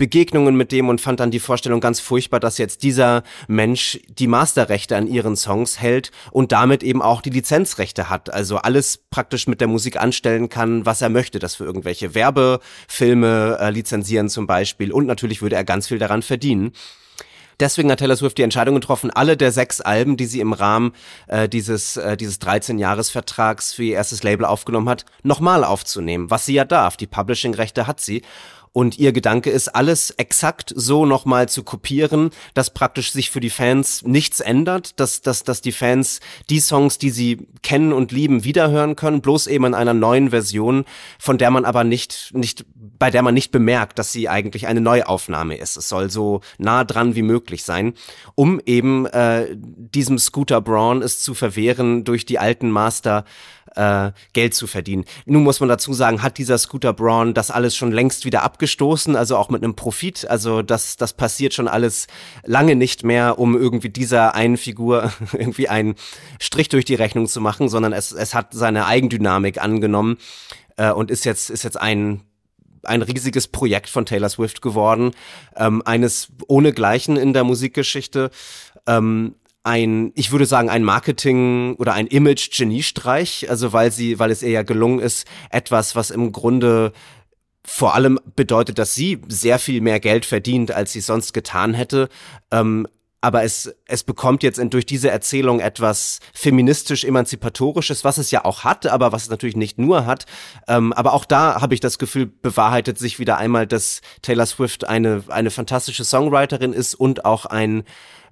Begegnungen 0.00 0.56
mit 0.56 0.72
dem 0.72 0.88
und 0.88 1.00
fand 1.00 1.20
dann 1.20 1.30
die 1.30 1.40
Vorstellung 1.40 1.80
ganz 1.80 2.00
furchtbar, 2.00 2.40
dass 2.40 2.56
jetzt 2.56 2.82
dieser 2.82 3.22
Mensch 3.48 4.00
die 4.08 4.28
Masterrechte 4.28 4.96
an 4.96 5.06
ihren 5.06 5.36
Songs 5.36 5.78
hält 5.78 6.10
und 6.30 6.52
damit 6.52 6.82
eben 6.82 7.02
auch 7.02 7.20
die 7.20 7.28
Lizenzrechte 7.28 8.08
hat. 8.08 8.32
Also 8.32 8.56
alles 8.56 8.96
praktisch 9.10 9.46
mit 9.46 9.60
der 9.60 9.68
Musik 9.68 10.00
anstellen 10.00 10.48
kann, 10.48 10.86
was 10.86 11.02
er 11.02 11.10
möchte. 11.10 11.38
Das 11.38 11.54
für 11.54 11.64
irgendwelche 11.64 12.14
Werbefilme 12.14 13.58
äh, 13.60 13.70
lizenzieren 13.70 14.30
zum 14.30 14.46
Beispiel. 14.46 14.90
Und 14.90 15.06
natürlich 15.06 15.42
würde 15.42 15.56
er 15.56 15.64
ganz 15.64 15.88
viel 15.88 15.98
daran 15.98 16.22
verdienen. 16.22 16.72
Deswegen 17.60 17.90
hat 17.90 17.98
Taylor 17.98 18.16
Swift 18.16 18.38
die 18.38 18.42
Entscheidung 18.42 18.74
getroffen, 18.74 19.10
alle 19.10 19.36
der 19.36 19.52
sechs 19.52 19.80
Alben, 19.80 20.16
die 20.16 20.26
sie 20.26 20.40
im 20.40 20.54
Rahmen 20.54 20.92
äh, 21.28 21.48
dieses, 21.48 21.98
äh, 21.98 22.16
dieses 22.16 22.40
13-Jahres-Vertrags 22.40 23.74
für 23.74 23.84
ihr 23.84 23.94
erstes 23.94 24.22
Label 24.22 24.46
aufgenommen 24.46 24.88
hat, 24.88 25.04
nochmal 25.22 25.62
aufzunehmen, 25.62 26.30
was 26.30 26.46
sie 26.46 26.54
ja 26.54 26.64
darf. 26.64 26.96
Die 26.96 27.06
Publishing-Rechte 27.06 27.86
hat 27.86 28.00
sie. 28.00 28.22
Und 28.72 28.98
ihr 28.98 29.12
Gedanke 29.12 29.50
ist, 29.50 29.68
alles 29.68 30.12
exakt 30.12 30.72
so 30.76 31.04
nochmal 31.04 31.48
zu 31.48 31.64
kopieren, 31.64 32.30
dass 32.54 32.72
praktisch 32.72 33.10
sich 33.10 33.30
für 33.30 33.40
die 33.40 33.50
Fans 33.50 34.02
nichts 34.04 34.38
ändert, 34.38 35.00
dass, 35.00 35.22
dass, 35.22 35.42
dass 35.42 35.60
die 35.60 35.72
Fans 35.72 36.20
die 36.48 36.60
Songs, 36.60 36.96
die 36.96 37.10
sie 37.10 37.48
kennen 37.62 37.92
und 37.92 38.12
lieben, 38.12 38.44
wiederhören 38.44 38.94
können, 38.94 39.22
bloß 39.22 39.48
eben 39.48 39.64
in 39.64 39.74
einer 39.74 39.94
neuen 39.94 40.30
Version, 40.30 40.84
von 41.18 41.36
der 41.36 41.50
man 41.50 41.64
aber 41.64 41.82
nicht, 41.82 42.30
nicht, 42.32 42.64
bei 43.00 43.10
der 43.10 43.22
man 43.22 43.34
nicht 43.34 43.50
bemerkt, 43.50 43.98
dass 43.98 44.12
sie 44.12 44.28
eigentlich 44.28 44.66
eine 44.66 44.82
Neuaufnahme 44.82 45.56
ist. 45.56 45.78
Es 45.78 45.88
soll 45.88 46.10
so 46.10 46.42
nah 46.58 46.84
dran 46.84 47.16
wie 47.16 47.22
möglich 47.22 47.64
sein, 47.64 47.94
um 48.34 48.60
eben 48.66 49.06
äh, 49.06 49.46
diesem 49.56 50.18
Scooter 50.18 50.60
Braun 50.60 51.00
es 51.00 51.18
zu 51.20 51.32
verwehren, 51.32 52.04
durch 52.04 52.26
die 52.26 52.38
alten 52.38 52.70
Master 52.70 53.24
äh, 53.74 54.12
Geld 54.34 54.54
zu 54.54 54.66
verdienen. 54.66 55.06
Nun 55.24 55.44
muss 55.44 55.60
man 55.60 55.70
dazu 55.70 55.94
sagen, 55.94 56.22
hat 56.22 56.36
dieser 56.36 56.58
Scooter 56.58 56.92
Braun 56.92 57.32
das 57.32 57.50
alles 57.50 57.74
schon 57.74 57.90
längst 57.90 58.26
wieder 58.26 58.42
abgestoßen, 58.42 59.16
also 59.16 59.38
auch 59.38 59.48
mit 59.48 59.64
einem 59.64 59.76
Profit. 59.76 60.28
Also 60.28 60.60
das, 60.60 60.98
das 60.98 61.14
passiert 61.14 61.54
schon 61.54 61.68
alles 61.68 62.06
lange 62.44 62.76
nicht 62.76 63.02
mehr, 63.02 63.38
um 63.38 63.56
irgendwie 63.56 63.88
dieser 63.88 64.34
einen 64.34 64.58
Figur 64.58 65.10
irgendwie 65.32 65.70
einen 65.70 65.94
Strich 66.38 66.68
durch 66.68 66.84
die 66.84 66.96
Rechnung 66.96 67.28
zu 67.28 67.40
machen, 67.40 67.70
sondern 67.70 67.94
es, 67.94 68.12
es 68.12 68.34
hat 68.34 68.52
seine 68.52 68.84
Eigendynamik 68.84 69.58
angenommen 69.62 70.18
äh, 70.76 70.90
und 70.90 71.10
ist 71.10 71.24
jetzt, 71.24 71.48
ist 71.48 71.64
jetzt 71.64 71.80
ein 71.80 72.24
ein 72.82 73.02
riesiges 73.02 73.48
Projekt 73.48 73.88
von 73.88 74.06
Taylor 74.06 74.28
Swift 74.28 74.62
geworden, 74.62 75.12
ähm, 75.56 75.82
eines 75.84 76.28
ohnegleichen 76.48 77.16
in 77.16 77.32
der 77.32 77.44
Musikgeschichte. 77.44 78.30
Ähm, 78.86 79.34
ein, 79.62 80.12
ich 80.14 80.32
würde 80.32 80.46
sagen, 80.46 80.70
ein 80.70 80.84
Marketing 80.84 81.74
oder 81.76 81.92
ein 81.92 82.06
Image-Geniestreich, 82.06 83.50
also 83.50 83.72
weil 83.72 83.92
sie, 83.92 84.18
weil 84.18 84.30
es 84.30 84.42
ihr 84.42 84.50
ja 84.50 84.62
gelungen 84.62 85.00
ist, 85.00 85.26
etwas, 85.50 85.94
was 85.94 86.10
im 86.10 86.32
Grunde 86.32 86.92
vor 87.62 87.94
allem 87.94 88.18
bedeutet, 88.36 88.78
dass 88.78 88.94
sie 88.94 89.20
sehr 89.28 89.58
viel 89.58 89.82
mehr 89.82 90.00
Geld 90.00 90.24
verdient, 90.24 90.72
als 90.72 90.92
sie 90.92 91.00
sonst 91.00 91.34
getan 91.34 91.74
hätte, 91.74 92.08
ähm, 92.50 92.86
aber 93.20 93.42
es, 93.42 93.74
es 93.86 94.02
bekommt 94.02 94.42
jetzt 94.42 94.60
durch 94.70 94.86
diese 94.86 95.10
Erzählung 95.10 95.60
etwas 95.60 96.20
feministisch-emanzipatorisches, 96.32 98.04
was 98.04 98.18
es 98.18 98.30
ja 98.30 98.44
auch 98.44 98.64
hat, 98.64 98.86
aber 98.86 99.12
was 99.12 99.24
es 99.24 99.30
natürlich 99.30 99.56
nicht 99.56 99.78
nur 99.78 100.06
hat. 100.06 100.26
Ähm, 100.68 100.92
aber 100.92 101.12
auch 101.12 101.24
da 101.24 101.60
habe 101.60 101.74
ich 101.74 101.80
das 101.80 101.98
Gefühl, 101.98 102.26
bewahrheitet 102.26 102.98
sich 102.98 103.18
wieder 103.18 103.36
einmal, 103.36 103.66
dass 103.66 104.00
Taylor 104.22 104.46
Swift 104.46 104.88
eine, 104.88 105.24
eine 105.28 105.50
fantastische 105.50 106.04
Songwriterin 106.04 106.72
ist 106.72 106.94
und 106.94 107.24
auch 107.24 107.46
ein 107.46 107.84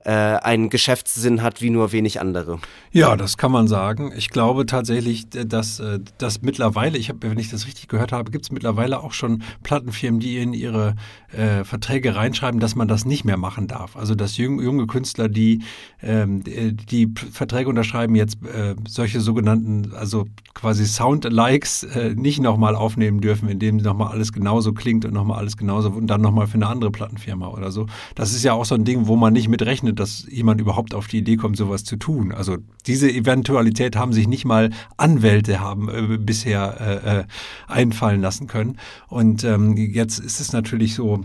äh, 0.04 0.10
einen 0.10 0.70
Geschäftssinn 0.70 1.42
hat 1.42 1.60
wie 1.60 1.70
nur 1.70 1.92
wenig 1.92 2.20
andere. 2.20 2.58
Ja, 2.92 3.16
das 3.16 3.36
kann 3.36 3.52
man 3.52 3.68
sagen. 3.68 4.12
Ich 4.16 4.30
glaube 4.30 4.64
tatsächlich, 4.66 5.28
dass, 5.28 5.80
äh, 5.80 6.00
dass 6.18 6.42
mittlerweile, 6.42 6.98
ich 6.98 7.08
habe, 7.08 7.28
wenn 7.28 7.38
ich 7.38 7.50
das 7.50 7.66
richtig 7.66 7.88
gehört 7.88 8.12
habe, 8.12 8.30
gibt 8.30 8.44
es 8.44 8.52
mittlerweile 8.52 9.02
auch 9.02 9.12
schon 9.12 9.42
Plattenfirmen, 9.62 10.20
die 10.20 10.38
in 10.38 10.54
ihre 10.54 10.94
äh, 11.32 11.64
Verträge 11.64 12.16
reinschreiben, 12.16 12.60
dass 12.60 12.74
man 12.74 12.88
das 12.88 13.04
nicht 13.04 13.24
mehr 13.24 13.36
machen 13.36 13.66
darf. 13.66 13.96
Also 13.96 14.14
dass 14.14 14.36
jung, 14.36 14.60
junge 14.62 14.86
Künstler, 14.86 15.28
die 15.28 15.62
ähm, 16.02 16.42
die 16.44 17.12
Verträge 17.32 17.68
unterschreiben, 17.68 18.14
jetzt 18.14 18.38
äh, 18.44 18.74
solche 18.86 19.20
sogenannten, 19.20 19.92
also 19.94 20.26
quasi 20.54 20.86
Sound-Likes 20.86 21.82
äh, 21.84 22.14
nicht 22.14 22.40
nochmal 22.40 22.74
aufnehmen 22.74 23.20
dürfen, 23.20 23.48
indem 23.48 23.76
nochmal 23.76 24.12
alles 24.12 24.32
genauso 24.32 24.72
klingt 24.72 25.04
und 25.04 25.12
nochmal 25.12 25.38
alles 25.38 25.56
genauso 25.56 25.90
und 25.90 26.06
dann 26.06 26.20
nochmal 26.20 26.46
für 26.46 26.54
eine 26.54 26.66
andere 26.66 26.90
Plattenfirma 26.90 27.48
oder 27.48 27.70
so. 27.70 27.86
Das 28.14 28.32
ist 28.32 28.44
ja 28.44 28.52
auch 28.52 28.64
so 28.64 28.74
ein 28.74 28.84
Ding, 28.84 29.06
wo 29.06 29.16
man 29.16 29.32
nicht 29.32 29.48
mit 29.48 29.64
rechnet, 29.88 29.98
dass 29.98 30.26
jemand 30.30 30.60
überhaupt 30.60 30.94
auf 30.94 31.06
die 31.06 31.18
Idee 31.18 31.36
kommt, 31.36 31.56
sowas 31.56 31.84
zu 31.84 31.96
tun. 31.96 32.32
Also 32.32 32.58
diese 32.86 33.10
Eventualität 33.10 33.96
haben 33.96 34.12
sich 34.12 34.28
nicht 34.28 34.44
mal 34.44 34.70
Anwälte 34.96 35.60
haben 35.60 35.88
äh, 35.88 36.18
bisher 36.18 36.80
äh, 36.80 37.20
äh, 37.20 37.24
einfallen 37.66 38.20
lassen 38.20 38.46
können. 38.46 38.78
Und 39.08 39.44
ähm, 39.44 39.76
jetzt 39.76 40.18
ist 40.18 40.40
es 40.40 40.52
natürlich 40.52 40.94
so, 40.94 41.24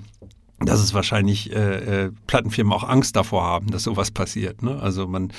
dass 0.66 0.80
es 0.80 0.94
wahrscheinlich 0.94 1.52
äh, 1.54 2.06
äh, 2.06 2.12
Plattenfirmen 2.28 2.74
auch 2.74 2.88
Angst 2.88 3.16
davor 3.16 3.44
haben, 3.44 3.72
dass 3.72 3.84
sowas 3.84 4.12
passiert. 4.12 4.64
Ne? 4.64 4.80
Also 4.82 5.08
man, 5.08 5.32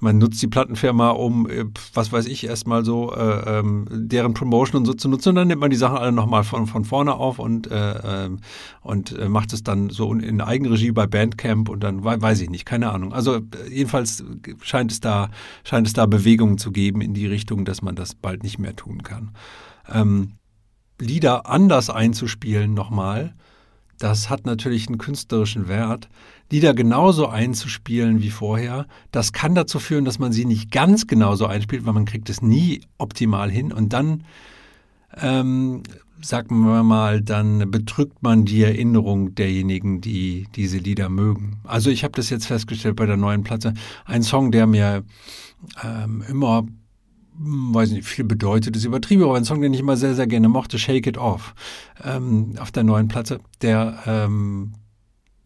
man 0.00 0.18
nutzt 0.18 0.40
die 0.42 0.46
Plattenfirma, 0.46 1.10
um, 1.10 1.48
äh, 1.48 1.64
was 1.94 2.12
weiß 2.12 2.26
ich, 2.26 2.46
erstmal 2.46 2.84
so 2.84 3.14
äh, 3.14 3.58
ähm, 3.58 3.86
deren 3.90 4.34
Promotion 4.34 4.80
und 4.80 4.86
so 4.86 4.94
zu 4.94 5.08
nutzen 5.08 5.30
und 5.30 5.34
dann 5.36 5.48
nimmt 5.48 5.60
man 5.60 5.70
die 5.70 5.76
Sachen 5.76 5.98
alle 5.98 6.12
nochmal 6.12 6.44
von, 6.44 6.66
von 6.66 6.84
vorne 6.84 7.14
auf 7.14 7.38
und, 7.38 7.70
äh, 7.70 8.24
ähm, 8.24 8.40
und 8.82 9.18
äh, 9.18 9.28
macht 9.28 9.52
es 9.52 9.62
dann 9.62 9.90
so 9.90 10.12
in 10.12 10.40
Eigenregie 10.40 10.92
bei 10.92 11.06
Bandcamp 11.06 11.68
und 11.68 11.80
dann 11.80 12.04
weiß 12.04 12.40
ich 12.40 12.50
nicht, 12.50 12.64
keine 12.64 12.90
Ahnung. 12.90 13.12
Also 13.12 13.36
äh, 13.36 13.42
jedenfalls 13.70 14.24
scheint 14.62 14.92
es 14.92 15.00
da, 15.00 15.30
scheint 15.64 15.86
es 15.86 15.92
da 15.92 16.06
Bewegungen 16.06 16.58
zu 16.58 16.72
geben 16.72 17.00
in 17.00 17.14
die 17.14 17.26
Richtung, 17.26 17.64
dass 17.64 17.82
man 17.82 17.96
das 17.96 18.14
bald 18.14 18.42
nicht 18.42 18.58
mehr 18.58 18.76
tun 18.76 19.02
kann. 19.02 19.32
Ähm, 19.92 20.32
Lieder 21.00 21.46
anders 21.48 21.90
einzuspielen 21.90 22.74
nochmal, 22.74 23.34
das 23.98 24.30
hat 24.30 24.46
natürlich 24.46 24.88
einen 24.88 24.98
künstlerischen 24.98 25.68
Wert. 25.68 26.08
Lieder 26.50 26.72
genauso 26.72 27.28
einzuspielen 27.28 28.22
wie 28.22 28.30
vorher, 28.30 28.86
das 29.12 29.32
kann 29.32 29.54
dazu 29.54 29.78
führen, 29.78 30.04
dass 30.04 30.18
man 30.18 30.32
sie 30.32 30.44
nicht 30.44 30.70
ganz 30.70 31.06
genauso 31.06 31.46
einspielt, 31.46 31.84
weil 31.84 31.92
man 31.92 32.06
kriegt 32.06 32.30
es 32.30 32.40
nie 32.40 32.80
optimal 32.96 33.50
hin 33.50 33.72
und 33.72 33.92
dann, 33.92 34.24
ähm, 35.20 35.82
sagen 36.22 36.64
wir 36.64 36.82
mal, 36.82 37.20
dann 37.20 37.70
bedrückt 37.70 38.22
man 38.22 38.44
die 38.44 38.62
Erinnerung 38.62 39.34
derjenigen, 39.34 40.00
die 40.00 40.46
diese 40.56 40.78
Lieder 40.78 41.08
mögen. 41.08 41.60
Also 41.64 41.90
ich 41.90 42.02
habe 42.02 42.12
das 42.12 42.30
jetzt 42.30 42.46
festgestellt 42.46 42.96
bei 42.96 43.06
der 43.06 43.16
neuen 43.16 43.42
Platte. 43.42 43.74
Ein 44.04 44.22
Song, 44.22 44.50
der 44.50 44.66
mir 44.66 45.04
ähm, 45.84 46.24
immer 46.28 46.66
weiß 47.38 47.92
nicht, 47.92 48.06
viel 48.06 48.24
bedeutet, 48.24 48.76
ist 48.76 48.84
übertrieben, 48.84 49.22
aber 49.22 49.36
ein 49.36 49.44
Song, 49.44 49.60
den 49.60 49.72
ich 49.72 49.80
immer 49.80 49.96
sehr, 49.96 50.14
sehr 50.14 50.26
gerne 50.26 50.48
mochte, 50.48 50.78
Shake 50.78 51.06
It 51.06 51.18
Off, 51.18 51.54
ähm, 52.04 52.54
auf 52.58 52.72
der 52.72 52.84
neuen 52.84 53.08
Platte, 53.08 53.40
der, 53.62 53.98
ähm, 54.06 54.72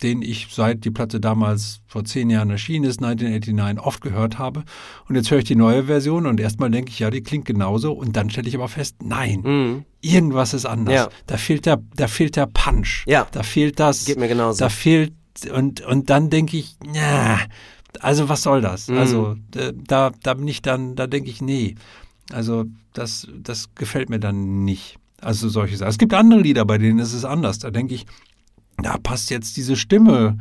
den 0.02 0.22
ich 0.22 0.48
seit 0.50 0.84
die 0.84 0.90
Platte 0.90 1.20
damals 1.20 1.80
vor 1.86 2.04
zehn 2.04 2.28
Jahren 2.28 2.50
erschienen 2.50 2.84
ist, 2.84 3.00
1989, 3.00 3.84
oft 3.84 4.00
gehört 4.00 4.38
habe. 4.38 4.64
Und 5.08 5.14
jetzt 5.14 5.30
höre 5.30 5.38
ich 5.38 5.44
die 5.44 5.54
neue 5.54 5.84
Version 5.84 6.26
und 6.26 6.40
erstmal 6.40 6.70
denke 6.70 6.90
ich, 6.90 6.98
ja, 6.98 7.10
die 7.10 7.22
klingt 7.22 7.44
genauso. 7.44 7.92
Und 7.92 8.16
dann 8.16 8.28
stelle 8.30 8.48
ich 8.48 8.54
aber 8.56 8.68
fest, 8.68 8.96
nein, 9.02 9.40
mhm. 9.42 9.84
irgendwas 10.00 10.54
ist 10.54 10.66
anders. 10.66 10.94
Ja. 10.94 11.08
Da 11.26 11.36
fehlt 11.36 11.66
der, 11.66 11.80
da 11.94 12.08
fehlt 12.08 12.36
der 12.36 12.46
Punch. 12.46 13.04
Ja. 13.06 13.26
Da 13.30 13.42
fehlt 13.42 13.78
das. 13.78 14.06
Geht 14.06 14.18
mir 14.18 14.28
genauso. 14.28 14.58
Da 14.58 14.68
fehlt, 14.68 15.12
und, 15.54 15.80
und 15.82 16.10
dann 16.10 16.30
denke 16.30 16.56
ich, 16.56 16.76
ja, 16.92 17.38
also 18.02 18.28
was 18.28 18.42
soll 18.42 18.60
das? 18.60 18.88
Mhm. 18.88 18.98
Also 18.98 19.36
da, 19.50 20.10
da 20.22 20.34
bin 20.34 20.48
ich 20.48 20.60
dann, 20.60 20.96
da 20.96 21.06
denke 21.06 21.30
ich, 21.30 21.40
nee. 21.40 21.76
Also 22.32 22.64
das, 22.92 23.28
das 23.38 23.74
gefällt 23.74 24.10
mir 24.10 24.20
dann 24.20 24.64
nicht. 24.64 24.96
Also 25.20 25.48
solche 25.48 25.76
Sachen. 25.76 25.90
Es 25.90 25.98
gibt 25.98 26.12
andere 26.12 26.40
Lieder, 26.40 26.64
bei 26.64 26.78
denen 26.78 26.98
ist 26.98 27.14
es 27.14 27.24
anders. 27.24 27.60
Da 27.60 27.70
denke 27.70 27.94
ich, 27.94 28.06
da 28.76 28.98
passt 28.98 29.30
jetzt 29.30 29.56
diese 29.56 29.76
Stimme 29.76 30.38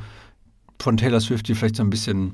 von 0.82 0.98
Taylor 0.98 1.20
Swift, 1.20 1.48
die 1.48 1.56
vielleicht 1.56 1.76
so 1.76 1.84
ein 1.84 1.89
bisschen, 1.89 2.34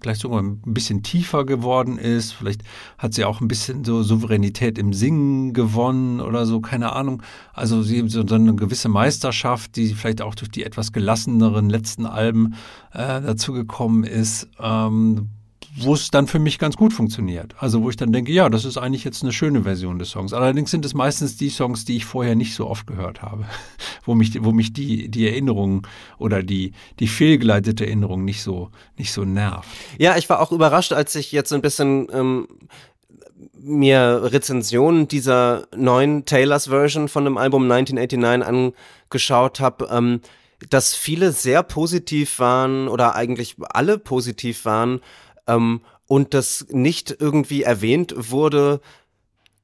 vielleicht 0.00 0.20
sogar 0.20 0.40
ein 0.42 0.60
bisschen 0.64 1.02
tiefer 1.02 1.44
geworden 1.44 1.98
ist. 1.98 2.32
Vielleicht 2.32 2.62
hat 2.98 3.14
sie 3.14 3.24
auch 3.24 3.40
ein 3.40 3.48
bisschen 3.48 3.84
so 3.84 4.02
Souveränität 4.02 4.78
im 4.78 4.92
Singen 4.92 5.52
gewonnen 5.52 6.20
oder 6.20 6.46
so, 6.46 6.60
keine 6.60 6.92
Ahnung. 6.92 7.22
Also 7.52 7.82
sie 7.82 8.08
so 8.08 8.22
eine 8.22 8.54
gewisse 8.54 8.88
Meisterschaft, 8.88 9.76
die 9.76 9.94
vielleicht 9.94 10.22
auch 10.22 10.34
durch 10.34 10.50
die 10.50 10.64
etwas 10.64 10.92
gelasseneren 10.92 11.68
letzten 11.68 12.06
Alben 12.06 12.54
äh, 12.92 13.20
dazu 13.20 13.52
gekommen 13.52 14.04
ist. 14.04 14.48
Ähm, 14.60 15.28
wo 15.74 15.94
es 15.94 16.10
dann 16.10 16.26
für 16.26 16.38
mich 16.38 16.58
ganz 16.58 16.76
gut 16.76 16.92
funktioniert. 16.92 17.54
Also 17.58 17.82
wo 17.82 17.88
ich 17.88 17.96
dann 17.96 18.12
denke, 18.12 18.30
ja, 18.30 18.50
das 18.50 18.64
ist 18.64 18.76
eigentlich 18.76 19.04
jetzt 19.04 19.22
eine 19.22 19.32
schöne 19.32 19.62
Version 19.62 19.98
des 19.98 20.10
Songs. 20.10 20.34
Allerdings 20.34 20.70
sind 20.70 20.84
es 20.84 20.92
meistens 20.92 21.36
die 21.38 21.48
Songs, 21.48 21.86
die 21.86 21.96
ich 21.96 22.04
vorher 22.04 22.34
nicht 22.34 22.54
so 22.54 22.68
oft 22.68 22.86
gehört 22.86 23.22
habe, 23.22 23.46
wo 24.04 24.14
mich, 24.14 24.32
wo 24.44 24.52
mich 24.52 24.74
die, 24.74 25.08
die 25.08 25.26
Erinnerung 25.26 25.86
oder 26.18 26.42
die, 26.42 26.72
die 26.98 27.08
fehlgeleitete 27.08 27.86
Erinnerung 27.86 28.24
nicht 28.24 28.42
so, 28.42 28.70
nicht 28.98 29.12
so 29.12 29.24
nervt. 29.24 29.68
Ja, 29.98 30.16
ich 30.16 30.28
war 30.28 30.40
auch 30.40 30.52
überrascht, 30.52 30.92
als 30.92 31.14
ich 31.14 31.32
jetzt 31.32 31.52
ein 31.52 31.62
bisschen 31.62 32.06
ähm, 32.12 32.48
mir 33.58 34.20
Rezensionen 34.24 35.08
dieser 35.08 35.66
neuen 35.74 36.26
Taylors 36.26 36.66
Version 36.66 37.08
von 37.08 37.24
dem 37.24 37.38
Album 37.38 37.70
1989 37.70 38.76
angeschaut 39.10 39.60
habe. 39.60 39.88
Ähm, 39.90 40.20
dass 40.70 40.94
viele 40.94 41.32
sehr 41.32 41.64
positiv 41.64 42.38
waren 42.38 42.86
oder 42.86 43.16
eigentlich 43.16 43.56
alle 43.70 43.98
positiv 43.98 44.64
waren 44.64 45.00
ähm, 45.54 45.80
und 46.06 46.34
das 46.34 46.66
nicht 46.70 47.16
irgendwie 47.18 47.62
erwähnt 47.62 48.14
wurde, 48.16 48.80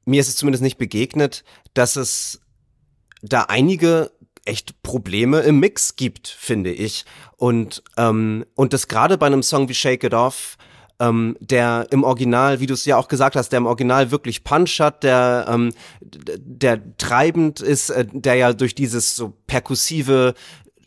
mir 0.05 0.21
ist 0.21 0.29
es 0.29 0.35
zumindest 0.35 0.63
nicht 0.63 0.77
begegnet, 0.77 1.43
dass 1.73 1.95
es 1.95 2.41
da 3.21 3.43
einige 3.43 4.11
echt 4.45 4.81
Probleme 4.81 5.41
im 5.41 5.59
Mix 5.59 5.95
gibt, 5.95 6.27
finde 6.27 6.71
ich. 6.71 7.05
Und, 7.37 7.83
ähm, 7.97 8.45
und 8.55 8.73
das 8.73 8.87
gerade 8.87 9.17
bei 9.17 9.27
einem 9.27 9.43
Song 9.43 9.69
wie 9.69 9.75
Shake 9.75 10.03
It 10.05 10.13
Off, 10.13 10.57
ähm, 10.99 11.37
der 11.39 11.87
im 11.91 12.03
Original, 12.03 12.59
wie 12.59 12.65
du 12.65 12.73
es 12.73 12.85
ja 12.85 12.97
auch 12.97 13.07
gesagt 13.07 13.35
hast, 13.35 13.49
der 13.49 13.57
im 13.57 13.67
Original 13.67 14.11
wirklich 14.11 14.43
Punch 14.43 14.79
hat, 14.79 15.03
der, 15.03 15.45
ähm, 15.47 15.71
der 16.01 16.97
treibend 16.97 17.61
ist, 17.61 17.89
äh, 17.89 18.05
der 18.11 18.35
ja 18.35 18.53
durch 18.53 18.75
dieses 18.75 19.15
so 19.15 19.33
perkussive 19.47 20.33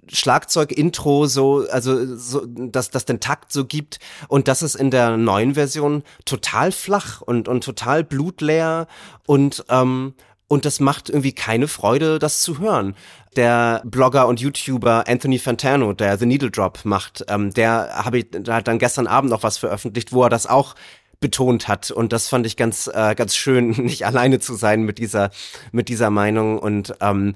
Schlagzeug-Intro 0.08 1.26
so, 1.26 1.66
also 1.70 2.16
so, 2.16 2.44
dass 2.46 2.90
das 2.90 3.04
den 3.04 3.20
Takt 3.20 3.52
so 3.52 3.64
gibt. 3.64 3.98
Und 4.28 4.48
das 4.48 4.62
ist 4.62 4.74
in 4.74 4.90
der 4.90 5.16
neuen 5.16 5.54
Version 5.54 6.02
total 6.24 6.72
flach 6.72 7.20
und 7.20 7.48
und 7.48 7.64
total 7.64 8.04
blutleer. 8.04 8.86
Und 9.26 9.64
ähm, 9.68 10.14
und 10.48 10.66
das 10.66 10.80
macht 10.80 11.08
irgendwie 11.08 11.32
keine 11.32 11.66
Freude, 11.66 12.18
das 12.18 12.42
zu 12.42 12.58
hören. 12.58 12.94
Der 13.36 13.80
Blogger 13.86 14.26
und 14.26 14.38
YouTuber 14.38 15.04
Anthony 15.08 15.38
Fantano, 15.38 15.94
der 15.94 16.18
The 16.18 16.26
Needle 16.26 16.50
Drop 16.50 16.80
macht, 16.84 17.24
ähm, 17.28 17.54
der 17.54 17.88
habe 17.94 18.18
ich, 18.18 18.26
der 18.30 18.56
hat 18.56 18.68
dann 18.68 18.78
gestern 18.78 19.06
Abend 19.06 19.30
noch 19.30 19.42
was 19.42 19.56
veröffentlicht, 19.56 20.12
wo 20.12 20.24
er 20.24 20.28
das 20.28 20.46
auch 20.46 20.74
betont 21.20 21.68
hat. 21.68 21.90
Und 21.90 22.12
das 22.12 22.28
fand 22.28 22.44
ich 22.44 22.58
ganz 22.58 22.86
äh, 22.92 23.14
ganz 23.14 23.34
schön, 23.34 23.70
nicht 23.78 24.04
alleine 24.04 24.40
zu 24.40 24.54
sein 24.54 24.82
mit 24.82 24.98
dieser 24.98 25.30
mit 25.70 25.88
dieser 25.88 26.10
Meinung. 26.10 26.58
Und 26.58 26.96
ähm, 27.00 27.32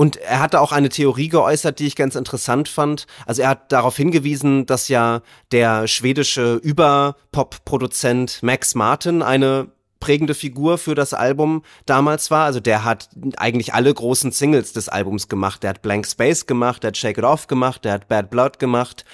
und 0.00 0.16
er 0.16 0.38
hatte 0.38 0.60
auch 0.60 0.70
eine 0.70 0.90
Theorie 0.90 1.26
geäußert, 1.28 1.80
die 1.80 1.86
ich 1.88 1.96
ganz 1.96 2.14
interessant 2.14 2.68
fand. 2.68 3.08
Also 3.26 3.42
er 3.42 3.48
hat 3.48 3.72
darauf 3.72 3.96
hingewiesen, 3.96 4.64
dass 4.64 4.86
ja 4.86 5.22
der 5.50 5.88
schwedische 5.88 6.54
Überpop-Produzent 6.54 8.40
Max 8.44 8.76
Martin 8.76 9.22
eine 9.22 9.72
prägende 9.98 10.34
Figur 10.34 10.78
für 10.78 10.94
das 10.94 11.14
Album 11.14 11.64
damals 11.84 12.30
war. 12.30 12.44
Also 12.44 12.60
der 12.60 12.84
hat 12.84 13.08
eigentlich 13.38 13.74
alle 13.74 13.92
großen 13.92 14.30
Singles 14.30 14.72
des 14.72 14.88
Albums 14.88 15.26
gemacht. 15.26 15.64
Der 15.64 15.70
hat 15.70 15.82
Blank 15.82 16.06
Space 16.06 16.46
gemacht, 16.46 16.84
der 16.84 16.88
hat 16.88 16.96
Shake 16.96 17.18
It 17.18 17.24
Off 17.24 17.48
gemacht, 17.48 17.84
der 17.84 17.94
hat 17.94 18.06
Bad 18.06 18.30
Blood 18.30 18.60
gemacht. 18.60 19.04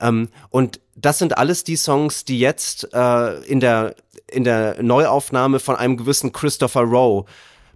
Ähm, 0.00 0.28
und 0.50 0.78
das 0.94 1.18
sind 1.18 1.36
alles 1.36 1.64
die 1.64 1.74
Songs, 1.74 2.24
die 2.24 2.38
jetzt 2.38 2.94
äh, 2.94 3.40
in 3.40 3.58
der 3.58 3.96
in 4.30 4.44
der 4.44 4.82
Neuaufnahme 4.82 5.58
von 5.58 5.74
einem 5.74 5.96
gewissen 5.96 6.32
Christopher 6.32 6.82
Rowe 6.82 7.24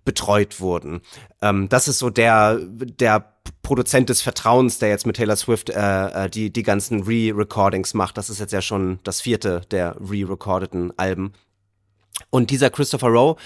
betreut 0.05 0.61
wurden. 0.61 1.01
Ähm, 1.41 1.69
das 1.69 1.89
ist 1.89 1.99
so 1.99 2.11
der, 2.11 2.59
der 2.61 3.33
Produzent 3.63 4.09
des 4.09 4.23
Vertrauens, 4.23 4.79
der 4.79 4.89
jetzt 4.89 5.07
mit 5.07 5.17
Taylor 5.17 5.37
Swift 5.37 5.71
äh, 5.71 6.25
äh, 6.25 6.31
die, 6.31 6.53
die 6.53 6.63
ganzen 6.63 7.03
Re-Recordings 7.03 7.95
macht. 7.95 8.17
Das 8.17 8.31
ist 8.31 8.41
jetzt 8.41 8.53
ja 8.53 8.63
schon 8.63 8.99
das 9.05 9.21
vierte 9.21 9.63
der 9.71 9.97
re-recordeten 10.01 10.93
Alben. 10.99 11.33
Und 12.31 12.51
dieser 12.51 12.71
Christopher 12.71 13.09
Rowe, 13.09 13.37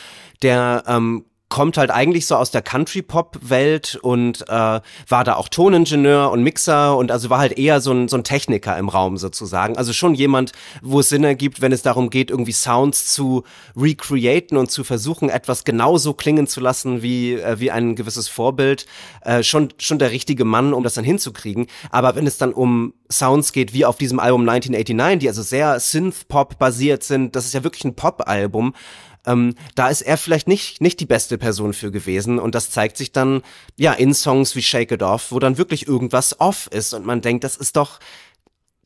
der 0.42 0.85
ähm, 0.87 1.25
kommt 1.49 1.79
halt 1.79 1.91
eigentlich 1.91 2.27
so 2.27 2.35
aus 2.35 2.51
der 2.51 2.63
Country-Pop-Welt 2.63 3.99
und 4.03 4.43
äh, 4.49 4.81
war 5.09 5.25
da 5.25 5.37
auch 5.37 5.49
Toningenieur 5.49 6.31
und 6.33 6.43
Mixer 6.43 6.97
und 6.97 7.13
also 7.13 7.31
war 7.31 7.39
halt 7.39 7.57
eher 7.57 7.81
so 7.81 7.93
ein, 7.93 8.09
so 8.09 8.17
ein 8.17 8.25
Techniker 8.25 8.77
im 8.77 8.89
Raum 8.89 9.17
sozusagen. 9.17 9.79
Also 9.79 9.93
schon 9.93 10.15
jemand, 10.15 10.53
wo 10.83 11.01
es 11.01 11.09
Sinn 11.09 11.23
ergibt, 11.23 11.61
wenn 11.61 11.71
es 11.71 11.83
darum 11.83 12.11
geht, 12.11 12.31
irgendwie 12.31 12.53
Sounds 12.53 13.13
zu 13.13 13.45
recreaten 13.77 14.57
und 14.57 14.73
zu 14.73 14.83
versuchen, 14.83 15.29
etwas 15.29 15.65
genauso 15.65 16.15
klingen 16.15 16.49
zu 16.49 16.61
lassen 16.61 17.03
wie, 17.03 17.35
äh, 17.35 17.61
wie 17.61 17.71
ein 17.71 17.95
gewisses 17.95 18.29
Vorbild. 18.29 18.87
Äh, 19.23 19.45
schon, 19.45 19.69
schon 19.79 20.01
der 20.01 20.11
richtige 20.11 20.45
Mann, 20.45 20.75
um 20.75 20.83
das 20.83 20.95
dann 20.95 21.05
hinzukriegen. 21.05 21.69
Aber 21.91 22.17
wenn 22.17 22.27
es 22.27 22.39
dann 22.39 22.53
um 22.53 22.93
Sounds 23.11 23.53
geht, 23.53 23.73
wie 23.73 23.85
auf 23.85 23.99
diesem 23.99 24.19
Album 24.19 24.41
1989, 24.41 25.21
die 25.21 25.29
also 25.29 25.43
sehr 25.43 25.79
Synth-Pop 25.79 26.59
basiert 26.59 27.05
sind, 27.05 27.37
das 27.37 27.47
ist 27.47 27.55
ja 27.55 27.63
wirklich 27.63 27.85
ein 27.85 27.95
Pop-Album, 27.95 28.75
ähm, 29.27 29.55
da 29.75 29.89
ist 29.89 30.03
er 30.03 30.17
vielleicht 30.17 30.49
nicht, 30.49 30.81
nicht 30.81 31.01
die 31.01 31.07
beste 31.07 31.37
Person 31.37 31.73
für 31.73 31.91
gewesen. 31.91 32.39
Und 32.39 32.55
das 32.55 32.71
zeigt 32.71 32.97
sich 32.97 33.12
dann, 33.12 33.43
ja, 33.77 33.93
in 33.93 34.15
Songs 34.15 34.57
wie 34.57 34.62
Shake 34.62 34.93
It 34.93 35.03
Off, 35.03 35.33
wo 35.33 35.39
dann 35.39 35.59
wirklich 35.59 35.87
irgendwas 35.87 36.41
off 36.41 36.69
ist 36.73 36.95
und 36.95 37.05
man 37.05 37.21
denkt, 37.21 37.45
das 37.45 37.57
ist 37.57 37.77
doch, 37.77 37.99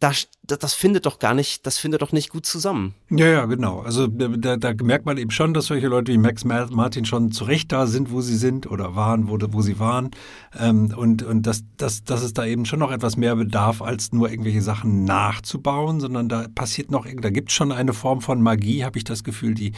das, 0.01 0.29
das 0.43 0.73
findet 0.73 1.05
doch 1.05 1.19
gar 1.19 1.35
nicht, 1.35 1.67
das 1.67 1.77
findet 1.77 2.01
doch 2.01 2.13
nicht 2.13 2.31
gut 2.31 2.47
zusammen. 2.47 2.95
Ja, 3.11 3.27
ja, 3.27 3.45
genau. 3.45 3.81
Also 3.81 4.07
da, 4.07 4.57
da 4.57 4.73
merkt 4.83 5.05
man 5.05 5.19
eben 5.19 5.31
schon, 5.31 5.53
dass 5.53 5.67
solche 5.67 5.89
Leute 5.89 6.11
wie 6.11 6.17
Max 6.17 6.43
Martin 6.45 7.05
schon 7.05 7.33
zurecht 7.33 7.71
da 7.71 7.87
sind, 7.87 8.11
wo 8.11 8.23
sie 8.23 8.37
sind 8.37 8.67
oder 8.71 8.97
waren, 8.97 9.29
wo, 9.29 9.37
wo 9.51 9.61
sie 9.61 9.79
waren. 9.79 10.11
Ähm, 10.59 10.95
und 10.97 11.23
und 11.23 11.43
dass, 11.47 11.65
dass, 11.77 12.03
dass 12.03 12.23
es 12.23 12.33
da 12.33 12.47
eben 12.47 12.65
schon 12.65 12.79
noch 12.79 12.93
etwas 12.93 13.19
mehr 13.19 13.37
bedarf, 13.37 13.83
als 13.83 14.11
nur 14.13 14.31
irgendwelche 14.31 14.63
Sachen 14.63 15.05
nachzubauen, 15.05 16.01
sondern 16.01 16.31
da 16.31 16.47
passiert 16.55 16.91
noch, 16.91 17.07
da 17.07 17.29
gibt 17.29 17.51
es 17.51 17.55
schon 17.55 17.71
eine 17.71 17.93
Form 17.93 18.23
von 18.23 18.41
Magie, 18.41 18.85
habe 18.85 18.97
ich 18.97 19.05
das 19.05 19.23
Gefühl, 19.23 19.55
die 19.55 19.73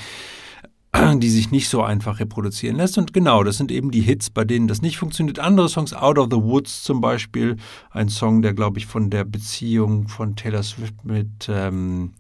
die 1.17 1.31
sich 1.31 1.51
nicht 1.51 1.69
so 1.69 1.83
einfach 1.83 2.21
reproduzieren 2.21 2.77
lässt. 2.77 2.99
Und 2.99 3.13
genau, 3.13 3.43
das 3.43 3.57
sind 3.57 3.71
eben 3.71 3.91
die 3.91 4.01
Hits, 4.01 4.31
bei 4.31 4.45
denen 4.45 4.69
das 4.69 4.83
nicht 4.83 4.99
funktioniert. 4.99 5.39
Andere 5.39 5.69
Songs, 5.69 5.95
Out 5.95 6.19
of 6.19 6.29
the 6.31 6.37
Woods 6.37 6.83
zum 6.83 7.01
Beispiel, 7.01 7.57
ein 7.91 8.09
Song, 8.09 8.43
der, 8.43 8.55
glaube 8.55 8.79
ich, 8.79 8.87
von 8.87 9.11
der 9.11 9.25
Beziehung 9.25 10.09
von 10.09 10.37
Taylor 10.37 10.63
Swift 10.63 11.05
mit 11.05 11.49
ähm, 11.49 12.13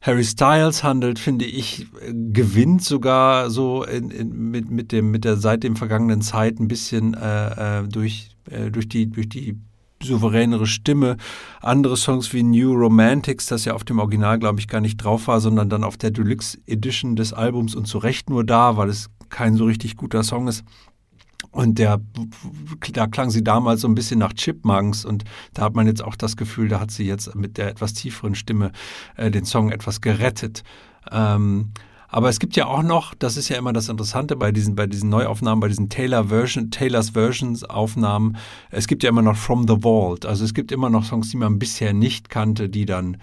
Harry 0.00 0.24
Styles 0.24 0.84
handelt, 0.84 1.18
finde 1.18 1.46
ich, 1.46 1.86
gewinnt 2.10 2.84
sogar 2.84 3.48
so 3.48 3.84
in, 3.84 4.10
in, 4.10 4.50
mit, 4.50 4.70
mit, 4.70 4.92
dem, 4.92 5.10
mit 5.10 5.24
der 5.24 5.38
seit 5.38 5.62
dem 5.62 5.76
vergangenen 5.76 6.20
Zeit 6.20 6.60
ein 6.60 6.68
bisschen 6.68 7.14
äh, 7.14 7.80
äh 7.80 7.88
durch, 7.88 8.36
äh, 8.50 8.70
durch, 8.70 8.88
die, 8.88 9.10
durch 9.10 9.30
die 9.30 9.58
souveränere 10.04 10.66
Stimme. 10.66 11.16
Andere 11.60 11.96
Songs 11.96 12.32
wie 12.32 12.42
New 12.42 12.72
Romantics, 12.72 13.46
das 13.46 13.64
ja 13.64 13.74
auf 13.74 13.84
dem 13.84 13.98
Original, 13.98 14.38
glaube 14.38 14.60
ich, 14.60 14.68
gar 14.68 14.80
nicht 14.80 14.98
drauf 14.98 15.28
war, 15.28 15.40
sondern 15.40 15.68
dann 15.68 15.84
auf 15.84 15.96
der 15.96 16.10
Deluxe 16.10 16.58
Edition 16.66 17.16
des 17.16 17.32
Albums 17.32 17.74
und 17.74 17.86
zu 17.86 17.98
Recht 17.98 18.30
nur 18.30 18.44
da, 18.44 18.76
weil 18.76 18.88
es 18.88 19.10
kein 19.30 19.56
so 19.56 19.64
richtig 19.64 19.96
guter 19.96 20.22
Song 20.22 20.48
ist. 20.48 20.64
Und 21.50 21.78
der, 21.78 22.00
da 22.92 23.06
klang 23.06 23.30
sie 23.30 23.44
damals 23.44 23.82
so 23.82 23.88
ein 23.88 23.94
bisschen 23.94 24.18
nach 24.18 24.32
Chipmunks 24.32 25.04
und 25.04 25.24
da 25.52 25.62
hat 25.62 25.74
man 25.74 25.86
jetzt 25.86 26.02
auch 26.02 26.16
das 26.16 26.36
Gefühl, 26.36 26.68
da 26.68 26.80
hat 26.80 26.90
sie 26.90 27.06
jetzt 27.06 27.34
mit 27.36 27.58
der 27.58 27.68
etwas 27.68 27.94
tieferen 27.94 28.34
Stimme 28.34 28.72
äh, 29.16 29.30
den 29.30 29.44
Song 29.44 29.70
etwas 29.70 30.00
gerettet. 30.00 30.64
Ähm, 31.12 31.70
aber 32.14 32.28
es 32.28 32.38
gibt 32.38 32.54
ja 32.54 32.66
auch 32.66 32.84
noch, 32.84 33.12
das 33.12 33.36
ist 33.36 33.48
ja 33.48 33.56
immer 33.56 33.72
das 33.72 33.88
Interessante 33.88 34.36
bei 34.36 34.52
diesen, 34.52 34.76
bei 34.76 34.86
diesen 34.86 35.10
Neuaufnahmen, 35.10 35.58
bei 35.58 35.66
diesen 35.66 35.88
Taylor 35.88 36.28
Version, 36.28 36.70
Taylors 36.70 37.10
Versions 37.10 37.64
Aufnahmen, 37.64 38.36
es 38.70 38.86
gibt 38.86 39.02
ja 39.02 39.08
immer 39.08 39.20
noch 39.20 39.34
From 39.34 39.66
the 39.66 39.82
Vault. 39.82 40.24
Also 40.24 40.44
es 40.44 40.54
gibt 40.54 40.70
immer 40.70 40.90
noch 40.90 41.02
Songs, 41.02 41.30
die 41.30 41.36
man 41.36 41.58
bisher 41.58 41.92
nicht 41.92 42.28
kannte, 42.28 42.68
die 42.68 42.86
dann 42.86 43.16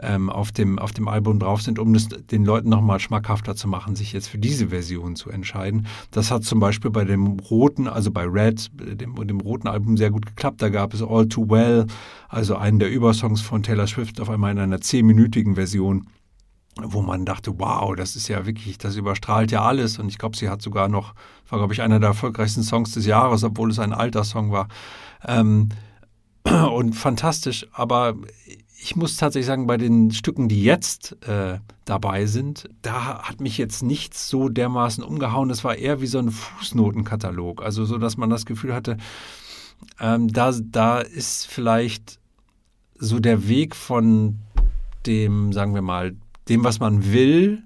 ähm, 0.00 0.28
auf, 0.28 0.50
dem, 0.50 0.80
auf 0.80 0.90
dem 0.90 1.06
Album 1.06 1.38
drauf 1.38 1.62
sind, 1.62 1.78
um 1.78 1.94
das 1.94 2.08
den 2.08 2.44
Leuten 2.44 2.68
nochmal 2.68 2.98
schmackhafter 2.98 3.54
zu 3.54 3.68
machen, 3.68 3.94
sich 3.94 4.12
jetzt 4.12 4.26
für 4.26 4.38
diese 4.38 4.70
Version 4.70 5.14
zu 5.14 5.30
entscheiden. 5.30 5.86
Das 6.10 6.32
hat 6.32 6.42
zum 6.42 6.58
Beispiel 6.58 6.90
bei 6.90 7.04
dem 7.04 7.38
roten, 7.38 7.86
also 7.86 8.10
bei 8.10 8.24
Red, 8.24 8.72
dem, 8.74 9.24
dem 9.24 9.40
roten 9.40 9.68
Album 9.68 9.96
sehr 9.96 10.10
gut 10.10 10.26
geklappt. 10.26 10.60
Da 10.60 10.68
gab 10.68 10.94
es 10.94 11.00
All 11.00 11.28
Too 11.28 11.48
Well, 11.48 11.86
also 12.28 12.56
einen 12.56 12.80
der 12.80 12.90
Übersongs 12.90 13.40
von 13.40 13.62
Taylor 13.62 13.86
Swift 13.86 14.20
auf 14.20 14.30
einmal 14.30 14.50
in 14.50 14.58
einer 14.58 14.80
zehnminütigen 14.80 15.54
Version 15.54 16.08
wo 16.80 17.02
man 17.02 17.24
dachte, 17.24 17.58
wow, 17.58 17.94
das 17.94 18.16
ist 18.16 18.28
ja 18.28 18.46
wirklich, 18.46 18.78
das 18.78 18.96
überstrahlt 18.96 19.52
ja 19.52 19.62
alles. 19.62 19.98
Und 19.98 20.08
ich 20.08 20.18
glaube, 20.18 20.36
sie 20.36 20.48
hat 20.48 20.62
sogar 20.62 20.88
noch, 20.88 21.14
war, 21.48 21.58
glaube 21.58 21.74
ich, 21.74 21.82
einer 21.82 22.00
der 22.00 22.10
erfolgreichsten 22.10 22.62
Songs 22.62 22.92
des 22.92 23.06
Jahres, 23.06 23.44
obwohl 23.44 23.70
es 23.70 23.78
ein 23.78 23.92
alter 23.92 24.24
Song 24.24 24.52
war. 24.52 24.68
Ähm, 25.26 25.68
und 26.44 26.94
fantastisch, 26.94 27.66
aber 27.72 28.14
ich 28.84 28.96
muss 28.96 29.16
tatsächlich 29.16 29.46
sagen, 29.46 29.68
bei 29.68 29.76
den 29.76 30.10
Stücken, 30.10 30.48
die 30.48 30.64
jetzt 30.64 31.16
äh, 31.28 31.58
dabei 31.84 32.26
sind, 32.26 32.68
da 32.82 33.22
hat 33.22 33.40
mich 33.40 33.56
jetzt 33.56 33.82
nichts 33.82 34.28
so 34.28 34.48
dermaßen 34.48 35.04
umgehauen. 35.04 35.48
Das 35.48 35.62
war 35.62 35.76
eher 35.76 36.00
wie 36.00 36.08
so 36.08 36.18
ein 36.18 36.32
Fußnotenkatalog. 36.32 37.62
Also 37.62 37.84
so, 37.84 37.98
dass 37.98 38.16
man 38.16 38.28
das 38.28 38.44
Gefühl 38.44 38.74
hatte, 38.74 38.96
ähm, 40.00 40.32
da, 40.32 40.52
da 40.52 40.98
ist 40.98 41.46
vielleicht 41.46 42.18
so 42.98 43.20
der 43.20 43.46
Weg 43.46 43.76
von 43.76 44.38
dem, 45.06 45.52
sagen 45.52 45.74
wir 45.74 45.82
mal, 45.82 46.16
dem, 46.48 46.64
was 46.64 46.80
man 46.80 47.12
will, 47.12 47.62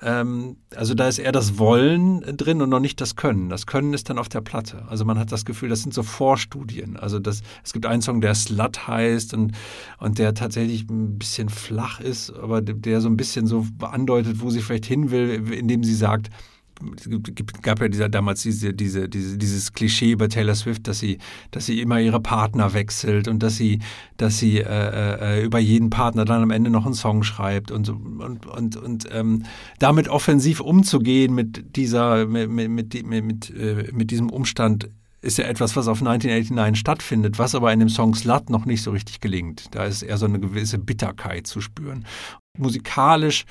ähm, 0.00 0.56
also 0.76 0.94
da 0.94 1.08
ist 1.08 1.18
eher 1.18 1.32
das 1.32 1.58
Wollen 1.58 2.20
drin 2.36 2.62
und 2.62 2.70
noch 2.70 2.80
nicht 2.80 3.00
das 3.00 3.16
Können. 3.16 3.48
Das 3.48 3.66
Können 3.66 3.94
ist 3.94 4.08
dann 4.08 4.18
auf 4.18 4.28
der 4.28 4.40
Platte. 4.40 4.84
Also 4.88 5.04
man 5.04 5.18
hat 5.18 5.32
das 5.32 5.44
Gefühl, 5.44 5.68
das 5.68 5.82
sind 5.82 5.92
so 5.92 6.02
Vorstudien. 6.02 6.96
Also 6.96 7.18
das, 7.18 7.42
es 7.64 7.72
gibt 7.72 7.86
einen 7.86 8.02
Song, 8.02 8.20
der 8.20 8.34
Slut 8.34 8.86
heißt 8.86 9.34
und, 9.34 9.52
und 9.98 10.18
der 10.18 10.34
tatsächlich 10.34 10.88
ein 10.88 11.18
bisschen 11.18 11.48
flach 11.48 12.00
ist, 12.00 12.30
aber 12.30 12.60
der 12.62 13.00
so 13.00 13.08
ein 13.08 13.16
bisschen 13.16 13.46
so 13.46 13.66
andeutet, 13.80 14.40
wo 14.40 14.50
sie 14.50 14.60
vielleicht 14.60 14.86
hin 14.86 15.10
will, 15.10 15.52
indem 15.52 15.82
sie 15.82 15.94
sagt, 15.94 16.30
gab 17.62 17.80
ja 17.80 17.88
dieser, 17.88 18.08
damals 18.08 18.42
diese, 18.42 18.74
diese, 18.74 19.08
diese, 19.08 19.38
dieses 19.38 19.72
Klischee 19.72 20.12
über 20.12 20.28
Taylor 20.28 20.54
Swift, 20.54 20.86
dass 20.86 20.98
sie, 20.98 21.18
dass 21.50 21.66
sie 21.66 21.80
immer 21.80 22.00
ihre 22.00 22.20
Partner 22.20 22.72
wechselt 22.74 23.28
und 23.28 23.42
dass 23.42 23.56
sie, 23.56 23.80
dass 24.16 24.38
sie 24.38 24.58
äh, 24.58 25.40
äh, 25.40 25.44
über 25.44 25.58
jeden 25.58 25.90
Partner 25.90 26.24
dann 26.24 26.42
am 26.42 26.50
Ende 26.50 26.70
noch 26.70 26.84
einen 26.84 26.94
Song 26.94 27.22
schreibt 27.22 27.70
und 27.70 27.88
und 27.88 28.46
und, 28.46 28.76
und 28.76 29.06
ähm, 29.12 29.44
damit 29.78 30.08
offensiv 30.08 30.60
umzugehen 30.60 31.34
mit 31.34 31.76
dieser 31.76 32.26
mit 32.26 32.50
mit, 32.50 32.70
mit, 32.70 33.24
mit, 33.24 33.50
äh, 33.50 33.90
mit 33.92 34.10
diesem 34.10 34.30
Umstand 34.30 34.88
ist 35.20 35.38
ja 35.38 35.46
etwas, 35.46 35.74
was 35.74 35.88
auf 35.88 35.98
1989 35.98 36.78
stattfindet, 36.78 37.38
was 37.38 37.54
aber 37.54 37.72
in 37.72 37.80
dem 37.80 37.88
Song 37.88 38.14
Slut 38.14 38.50
noch 38.50 38.66
nicht 38.66 38.82
so 38.82 38.92
richtig 38.92 39.20
gelingt. 39.20 39.66
Da 39.72 39.84
ist 39.84 40.02
eher 40.02 40.16
so 40.16 40.26
eine 40.26 40.38
gewisse 40.38 40.78
Bitterkeit 40.78 41.48
zu 41.48 41.60
spüren 41.60 42.04
musikalisch 42.58 43.44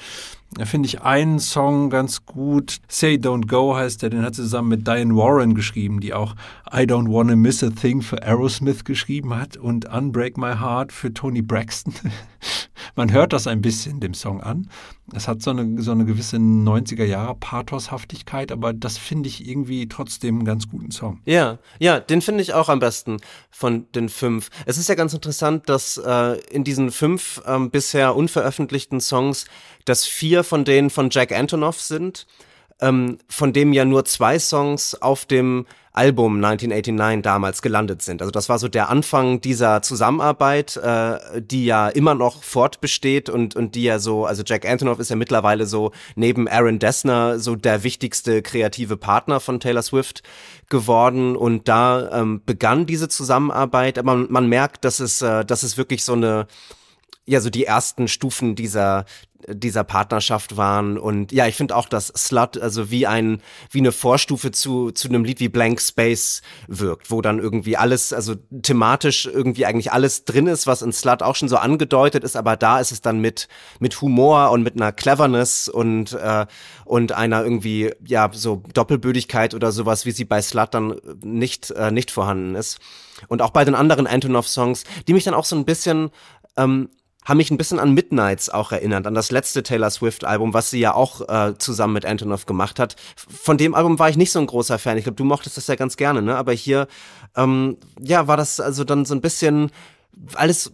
finde 0.64 0.88
ich 0.88 1.02
einen 1.02 1.40
Song 1.40 1.90
ganz 1.90 2.26
gut. 2.26 2.78
Say 2.88 3.16
Don't 3.16 3.48
Go 3.48 3.76
heißt 3.76 4.02
der, 4.02 4.10
den 4.10 4.24
hat 4.24 4.36
sie 4.36 4.44
zusammen 4.44 4.70
mit 4.70 4.88
Diane 4.88 5.16
Warren 5.16 5.56
geschrieben, 5.56 6.00
die 6.00 6.14
auch 6.14 6.36
I 6.72 6.82
Don't 6.82 7.12
Wanna 7.12 7.36
Miss 7.36 7.64
a 7.64 7.70
Thing 7.70 8.02
für 8.02 8.24
Aerosmith 8.24 8.84
geschrieben 8.84 9.36
hat 9.36 9.58
und 9.58 9.86
Unbreak 9.86 10.38
My 10.38 10.56
Heart 10.56 10.92
für 10.92 11.14
Tony 11.14 11.42
Braxton. 11.42 11.94
Man 12.96 13.12
hört 13.12 13.34
das 13.34 13.46
ein 13.46 13.62
bisschen 13.62 14.00
dem 14.00 14.14
Song 14.14 14.42
an. 14.42 14.70
Es 15.14 15.28
hat 15.28 15.42
so 15.42 15.52
eine, 15.52 15.82
so 15.82 15.92
eine 15.92 16.04
gewisse 16.04 16.38
90er 16.38 17.06
Jahre 17.06 17.36
Pathoshaftigkeit, 17.36 18.52
aber 18.52 18.74
das 18.74 18.98
finde 18.98 19.30
ich 19.30 19.48
irgendwie 19.48 19.88
trotzdem 19.88 20.36
einen 20.36 20.46
ganz 20.46 20.68
guten 20.68 20.92
Song. 20.92 21.22
Ja, 21.26 21.60
ja, 21.80 22.00
den 22.00 22.22
finde 22.22 22.42
ich 22.42 22.54
auch 22.54 22.70
am 22.70 22.80
besten 22.80 23.18
von 23.50 23.86
den 23.94 24.10
fünf. 24.10 24.50
Es 24.66 24.78
ist 24.78 24.90
ja 24.90 24.96
ganz 24.96 25.14
interessant, 25.14 25.70
dass 25.70 25.98
äh, 25.98 26.40
in 26.50 26.64
diesen 26.64 26.92
fünf 26.92 27.42
ähm, 27.46 27.70
bisher 27.70 28.16
unveröffentlichten 28.16 28.97
Songs, 29.00 29.46
dass 29.86 30.06
vier 30.06 30.44
von 30.44 30.66
denen 30.66 30.90
von 30.90 31.10
Jack 31.10 31.32
Antonoff 31.32 31.82
sind, 31.82 32.28
ähm, 32.82 33.18
von 33.28 33.54
dem 33.54 33.74
ja 33.74 33.86
nur 33.86 34.06
zwei 34.06 34.40
Songs 34.40 34.96
auf 35.02 35.26
dem 35.26 35.66
Album 35.94 36.36
1989 36.36 37.24
damals 37.24 37.64
gelandet 37.64 38.04
sind. 38.04 38.22
Also 38.22 38.30
das 38.30 38.50
war 38.50 38.60
so 38.60 38.68
der 38.68 38.90
Anfang 38.90 39.42
dieser 39.42 39.82
Zusammenarbeit, 39.82 40.78
äh, 40.78 41.42
die 41.42 41.66
ja 41.66 41.90
immer 41.90 42.14
noch 42.14 42.44
fortbesteht 42.44 43.30
und, 43.32 43.56
und 43.56 43.74
die 43.74 43.84
ja 43.84 43.98
so, 43.98 44.26
also 44.26 44.44
Jack 44.46 44.70
Antonoff 44.70 45.00
ist 45.00 45.10
ja 45.10 45.16
mittlerweile 45.16 45.66
so 45.66 45.92
neben 46.16 46.48
Aaron 46.48 46.78
Dessner 46.78 47.40
so 47.40 47.56
der 47.56 47.84
wichtigste 47.84 48.44
kreative 48.44 48.96
Partner 48.96 49.40
von 49.40 49.60
Taylor 49.60 49.82
Swift 49.82 50.22
geworden 50.70 51.36
und 51.36 51.68
da 51.68 52.12
ähm, 52.12 52.42
begann 52.46 52.86
diese 52.86 53.10
Zusammenarbeit. 53.10 53.98
Aber 53.98 54.16
man, 54.16 54.28
man 54.30 54.48
merkt, 54.48 54.86
dass 54.86 55.00
es, 55.00 55.24
äh, 55.24 55.44
dass 55.44 55.64
es 55.64 55.78
wirklich 55.78 56.04
so 56.04 56.14
eine 56.14 56.46
ja 57.28 57.42
so 57.42 57.50
die 57.50 57.66
ersten 57.66 58.08
Stufen 58.08 58.56
dieser 58.56 59.06
dieser 59.48 59.84
Partnerschaft 59.84 60.58
waren 60.58 60.98
und 60.98 61.32
ja, 61.32 61.46
ich 61.46 61.56
finde 61.56 61.76
auch, 61.76 61.88
dass 61.88 62.08
Slut 62.08 62.58
also 62.58 62.90
wie 62.90 63.06
ein 63.06 63.42
wie 63.70 63.80
eine 63.80 63.92
Vorstufe 63.92 64.52
zu 64.52 64.90
zu 64.92 65.08
einem 65.08 65.24
Lied 65.24 65.40
wie 65.40 65.48
Blank 65.48 65.80
Space 65.80 66.42
wirkt, 66.68 67.12
wo 67.12 67.22
dann 67.22 67.38
irgendwie 67.38 67.78
alles 67.78 68.14
also 68.14 68.36
thematisch 68.64 69.28
irgendwie 69.28 69.66
eigentlich 69.66 69.92
alles 69.92 70.26
drin 70.26 70.48
ist, 70.48 70.66
was 70.66 70.82
in 70.82 70.92
Slut 70.92 71.22
auch 71.22 71.36
schon 71.36 71.50
so 71.50 71.58
angedeutet 71.58 72.24
ist, 72.24 72.36
aber 72.36 72.58
da 72.58 72.80
ist 72.80 72.92
es 72.92 73.02
dann 73.02 73.20
mit 73.20 73.48
mit 73.80 74.02
Humor 74.02 74.50
und 74.52 74.64
mit 74.64 74.76
einer 74.76 74.92
Cleverness 74.92 75.70
und 75.70 76.14
äh, 76.14 76.48
und 76.86 77.12
einer 77.12 77.44
irgendwie 77.44 77.94
ja 78.06 78.32
so 78.34 78.64
Doppelbödigkeit 78.74 79.54
oder 79.54 79.72
sowas, 79.72 80.06
wie 80.08 80.12
sie 80.12 80.26
bei 80.26 80.42
Slut 80.42 80.74
dann 80.74 81.00
nicht 81.24 81.70
äh, 81.72 81.92
nicht 81.92 82.10
vorhanden 82.10 82.56
ist. 82.56 82.80
Und 83.28 83.42
auch 83.42 83.50
bei 83.50 83.66
den 83.66 83.76
anderen 83.76 84.06
Antonov 84.08 84.48
Songs, 84.48 84.84
die 85.08 85.14
mich 85.14 85.24
dann 85.24 85.34
auch 85.34 85.46
so 85.46 85.56
ein 85.56 85.66
bisschen 85.66 86.12
ähm, 86.56 86.90
haben 87.28 87.38
mich 87.38 87.52
ein 87.52 87.58
bisschen 87.58 87.78
an 87.78 87.94
Midnights 87.94 88.50
auch 88.50 88.72
erinnert, 88.72 89.06
an 89.06 89.14
das 89.14 89.32
letzte 89.32 89.62
Taylor 89.62 89.90
Swift-Album, 89.90 90.54
was 90.54 90.70
sie 90.70 90.80
ja 90.80 90.94
auch 90.94 91.28
äh, 91.28 91.58
zusammen 91.58 91.94
mit 91.94 92.06
Antonov 92.06 92.46
gemacht 92.46 92.80
hat. 92.80 92.96
Von 93.18 93.58
dem 93.58 93.76
Album 93.76 94.00
war 94.00 94.10
ich 94.10 94.16
nicht 94.16 94.32
so 94.32 94.40
ein 94.40 94.48
großer 94.48 94.80
Fan. 94.80 94.98
Ich 94.98 95.04
glaube, 95.04 95.18
du 95.18 95.26
mochtest 95.26 95.58
das 95.58 95.68
ja 95.68 95.76
ganz 95.76 95.98
gerne, 95.98 96.22
ne? 96.22 96.38
Aber 96.38 96.54
hier, 96.54 96.88
ähm, 97.36 97.78
ja, 98.00 98.28
war 98.28 98.38
das 98.38 98.62
also 98.62 98.86
dann 98.86 99.04
so 99.04 99.14
ein 99.14 99.20
bisschen 99.20 99.72
alles 100.36 100.72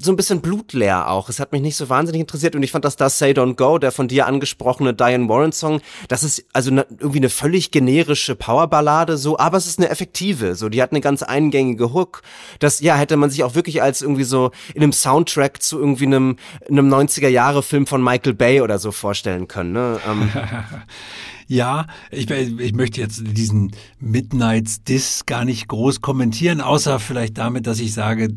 so 0.00 0.12
ein 0.12 0.16
bisschen 0.16 0.40
blutleer 0.40 1.10
auch. 1.10 1.28
Es 1.28 1.40
hat 1.40 1.52
mich 1.52 1.60
nicht 1.60 1.76
so 1.76 1.88
wahnsinnig 1.88 2.20
interessiert 2.20 2.54
und 2.54 2.62
ich 2.62 2.70
fand, 2.70 2.84
dass 2.84 2.96
das 2.96 3.18
Say 3.18 3.32
Don't 3.32 3.56
Go, 3.56 3.78
der 3.78 3.90
von 3.90 4.06
dir 4.06 4.26
angesprochene 4.26 4.94
Diane 4.94 5.28
Warren 5.28 5.52
Song, 5.52 5.80
das 6.06 6.22
ist 6.22 6.46
also 6.52 6.70
ne, 6.70 6.86
irgendwie 6.98 7.18
eine 7.18 7.28
völlig 7.28 7.72
generische 7.72 8.36
Powerballade 8.36 9.16
so, 9.16 9.38
aber 9.38 9.56
es 9.56 9.66
ist 9.66 9.78
eine 9.78 9.88
effektive, 9.88 10.54
so, 10.54 10.68
die 10.68 10.80
hat 10.82 10.92
eine 10.92 11.00
ganz 11.00 11.22
eingängige 11.22 11.92
Hook. 11.92 12.22
Das, 12.60 12.80
ja, 12.80 12.96
hätte 12.96 13.16
man 13.16 13.30
sich 13.30 13.42
auch 13.42 13.56
wirklich 13.56 13.82
als 13.82 14.00
irgendwie 14.00 14.24
so 14.24 14.52
in 14.74 14.82
einem 14.82 14.92
Soundtrack 14.92 15.60
zu 15.62 15.78
irgendwie 15.78 16.06
einem, 16.06 16.36
einem 16.68 16.92
90er 16.92 17.28
Jahre 17.28 17.62
Film 17.62 17.86
von 17.86 18.02
Michael 18.02 18.34
Bay 18.34 18.60
oder 18.60 18.78
so 18.78 18.92
vorstellen 18.92 19.48
können, 19.48 19.72
ne? 19.72 20.00
Ähm, 20.08 20.30
Ja, 21.50 21.86
ich, 22.10 22.30
ich 22.30 22.74
möchte 22.74 23.00
jetzt 23.00 23.22
diesen 23.24 23.72
Midnights 23.98 24.82
Diss 24.82 25.24
gar 25.24 25.46
nicht 25.46 25.66
groß 25.66 26.02
kommentieren, 26.02 26.60
außer 26.60 27.00
vielleicht 27.00 27.38
damit, 27.38 27.66
dass 27.66 27.80
ich 27.80 27.94
sage, 27.94 28.28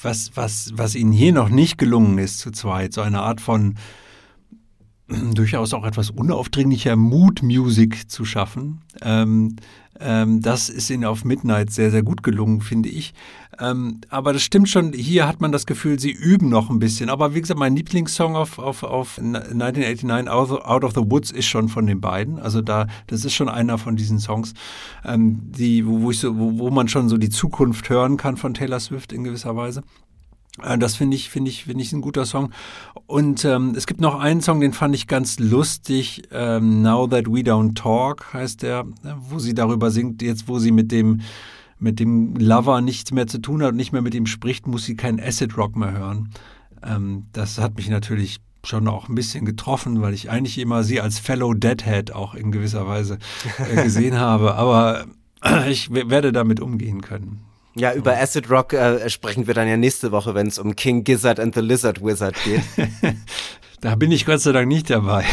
was, 0.00 0.30
was, 0.34 0.72
was 0.74 0.94
ihnen 0.94 1.12
hier 1.12 1.34
noch 1.34 1.50
nicht 1.50 1.76
gelungen 1.76 2.16
ist 2.16 2.38
zu 2.38 2.50
zweit, 2.50 2.94
so 2.94 3.02
eine 3.02 3.20
Art 3.20 3.42
von 3.42 3.74
durchaus 5.08 5.72
auch 5.72 5.84
etwas 5.84 6.10
unaufdringlicher 6.10 6.96
Mood-Music 6.96 8.10
zu 8.10 8.24
schaffen. 8.24 8.80
Ähm, 9.02 9.56
ähm, 10.00 10.42
das 10.42 10.68
ist 10.68 10.90
ihnen 10.90 11.04
auf 11.04 11.24
Midnight 11.24 11.70
sehr, 11.70 11.90
sehr 11.90 12.02
gut 12.02 12.22
gelungen, 12.22 12.60
finde 12.60 12.88
ich. 12.88 13.14
Ähm, 13.58 14.00
aber 14.08 14.32
das 14.32 14.42
stimmt 14.42 14.68
schon, 14.68 14.92
hier 14.92 15.26
hat 15.26 15.40
man 15.40 15.52
das 15.52 15.64
Gefühl, 15.64 15.98
sie 15.98 16.10
üben 16.10 16.48
noch 16.48 16.68
ein 16.68 16.78
bisschen. 16.78 17.08
Aber 17.08 17.34
wie 17.34 17.40
gesagt, 17.40 17.58
mein 17.58 17.76
Lieblingssong 17.76 18.36
auf, 18.36 18.58
auf, 18.58 18.82
auf 18.82 19.18
1989, 19.18 20.28
Out 20.28 20.84
of 20.84 20.92
the 20.92 21.10
Woods, 21.10 21.30
ist 21.30 21.46
schon 21.46 21.68
von 21.68 21.86
den 21.86 22.00
beiden. 22.00 22.38
Also 22.38 22.60
da, 22.60 22.86
das 23.06 23.24
ist 23.24 23.34
schon 23.34 23.48
einer 23.48 23.78
von 23.78 23.96
diesen 23.96 24.18
Songs, 24.18 24.52
ähm, 25.04 25.40
die, 25.52 25.86
wo, 25.86 26.02
wo, 26.02 26.10
ich 26.10 26.20
so, 26.20 26.36
wo, 26.36 26.58
wo 26.58 26.70
man 26.70 26.88
schon 26.88 27.08
so 27.08 27.16
die 27.16 27.30
Zukunft 27.30 27.88
hören 27.88 28.16
kann 28.16 28.36
von 28.36 28.54
Taylor 28.54 28.80
Swift 28.80 29.12
in 29.12 29.24
gewisser 29.24 29.56
Weise. 29.56 29.82
Äh, 30.62 30.78
das 30.78 30.96
finde 30.96 31.16
ich, 31.16 31.30
finde 31.30 31.50
ich, 31.50 31.64
finde 31.64 31.82
ich 31.82 31.92
ein 31.92 32.00
guter 32.00 32.26
Song. 32.26 32.52
Und 33.06 33.44
ähm, 33.44 33.74
es 33.76 33.86
gibt 33.86 34.00
noch 34.00 34.18
einen 34.18 34.40
Song, 34.40 34.60
den 34.60 34.72
fand 34.72 34.94
ich 34.94 35.06
ganz 35.06 35.38
lustig. 35.38 36.22
Ähm, 36.32 36.82
Now 36.82 37.06
That 37.06 37.26
We 37.26 37.40
Don't 37.40 37.74
Talk 37.74 38.32
heißt 38.32 38.62
der, 38.62 38.84
wo 39.28 39.38
sie 39.38 39.54
darüber 39.54 39.90
singt, 39.90 40.22
jetzt 40.22 40.48
wo 40.48 40.58
sie 40.58 40.72
mit 40.72 40.92
dem 40.92 41.20
mit 41.78 42.00
dem 42.00 42.34
Lover 42.36 42.80
nichts 42.80 43.12
mehr 43.12 43.26
zu 43.26 43.38
tun 43.38 43.62
hat 43.62 43.72
und 43.72 43.76
nicht 43.76 43.92
mehr 43.92 44.00
mit 44.00 44.14
ihm 44.14 44.24
spricht, 44.24 44.66
muss 44.66 44.86
sie 44.86 44.96
keinen 44.96 45.20
Acid 45.20 45.58
Rock 45.58 45.76
mehr 45.76 45.92
hören. 45.92 46.30
Ähm, 46.82 47.26
das 47.32 47.58
hat 47.58 47.76
mich 47.76 47.90
natürlich 47.90 48.38
schon 48.64 48.88
auch 48.88 49.08
ein 49.08 49.14
bisschen 49.14 49.44
getroffen, 49.44 50.00
weil 50.00 50.14
ich 50.14 50.30
eigentlich 50.30 50.58
immer 50.58 50.82
sie 50.82 51.00
als 51.00 51.18
Fellow 51.18 51.54
Deadhead 51.54 52.12
auch 52.12 52.34
in 52.34 52.50
gewisser 52.50 52.86
Weise 52.86 53.18
äh, 53.58 53.82
gesehen 53.82 54.16
habe. 54.18 54.54
Aber 54.54 55.06
ich 55.68 55.92
werde 55.92 56.32
damit 56.32 56.60
umgehen 56.60 57.02
können. 57.02 57.42
Ja, 57.78 57.92
über 57.92 58.16
Acid 58.16 58.50
Rock 58.50 58.72
äh, 58.72 59.08
sprechen 59.10 59.46
wir 59.46 59.52
dann 59.52 59.68
ja 59.68 59.76
nächste 59.76 60.10
Woche, 60.10 60.34
wenn 60.34 60.46
es 60.46 60.58
um 60.58 60.74
King 60.74 61.04
Gizzard 61.04 61.38
and 61.38 61.54
the 61.54 61.60
Lizard 61.60 62.02
Wizard 62.02 62.34
geht. 62.42 62.62
da 63.82 63.96
bin 63.96 64.10
ich 64.12 64.24
Gott 64.24 64.40
sei 64.40 64.52
Dank 64.52 64.66
nicht 64.66 64.88
dabei. 64.88 65.24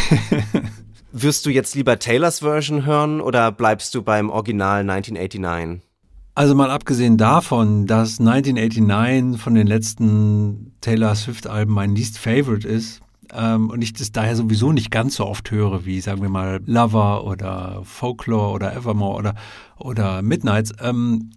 Wirst 1.13 1.45
du 1.45 1.49
jetzt 1.49 1.73
lieber 1.73 1.99
Taylors 1.99 2.39
Version 2.39 2.86
hören 2.86 3.21
oder 3.21 3.51
bleibst 3.51 3.95
du 3.95 4.01
beim 4.01 4.29
Original 4.29 4.82
1989? 4.82 5.88
Also 6.36 6.53
mal 6.53 6.69
abgesehen 6.69 7.17
davon, 7.17 7.88
dass 7.88 8.19
1989 8.19 9.39
von 9.41 9.56
den 9.56 9.67
letzten 9.67 10.73
Taylor 10.82 11.15
Swift-Alben 11.15 11.73
mein 11.73 11.95
least 11.95 12.17
favorite 12.17 12.67
ist 12.67 13.01
ähm, 13.32 13.69
und 13.69 13.82
ich 13.82 13.93
das 13.93 14.12
daher 14.12 14.36
sowieso 14.36 14.73
nicht 14.73 14.91
ganz 14.91 15.15
so 15.15 15.27
oft 15.27 15.49
höre 15.51 15.86
wie, 15.86 16.01
sagen 16.01 16.21
wir 16.21 16.29
mal, 16.29 16.60
Lover 16.65 17.23
oder 17.23 17.82
Folklore 17.84 18.51
oder 18.51 18.75
Evermore 18.75 19.17
oder, 19.17 19.36
oder 19.77 20.21
Midnights, 20.21 20.73
ähm, 20.82 21.29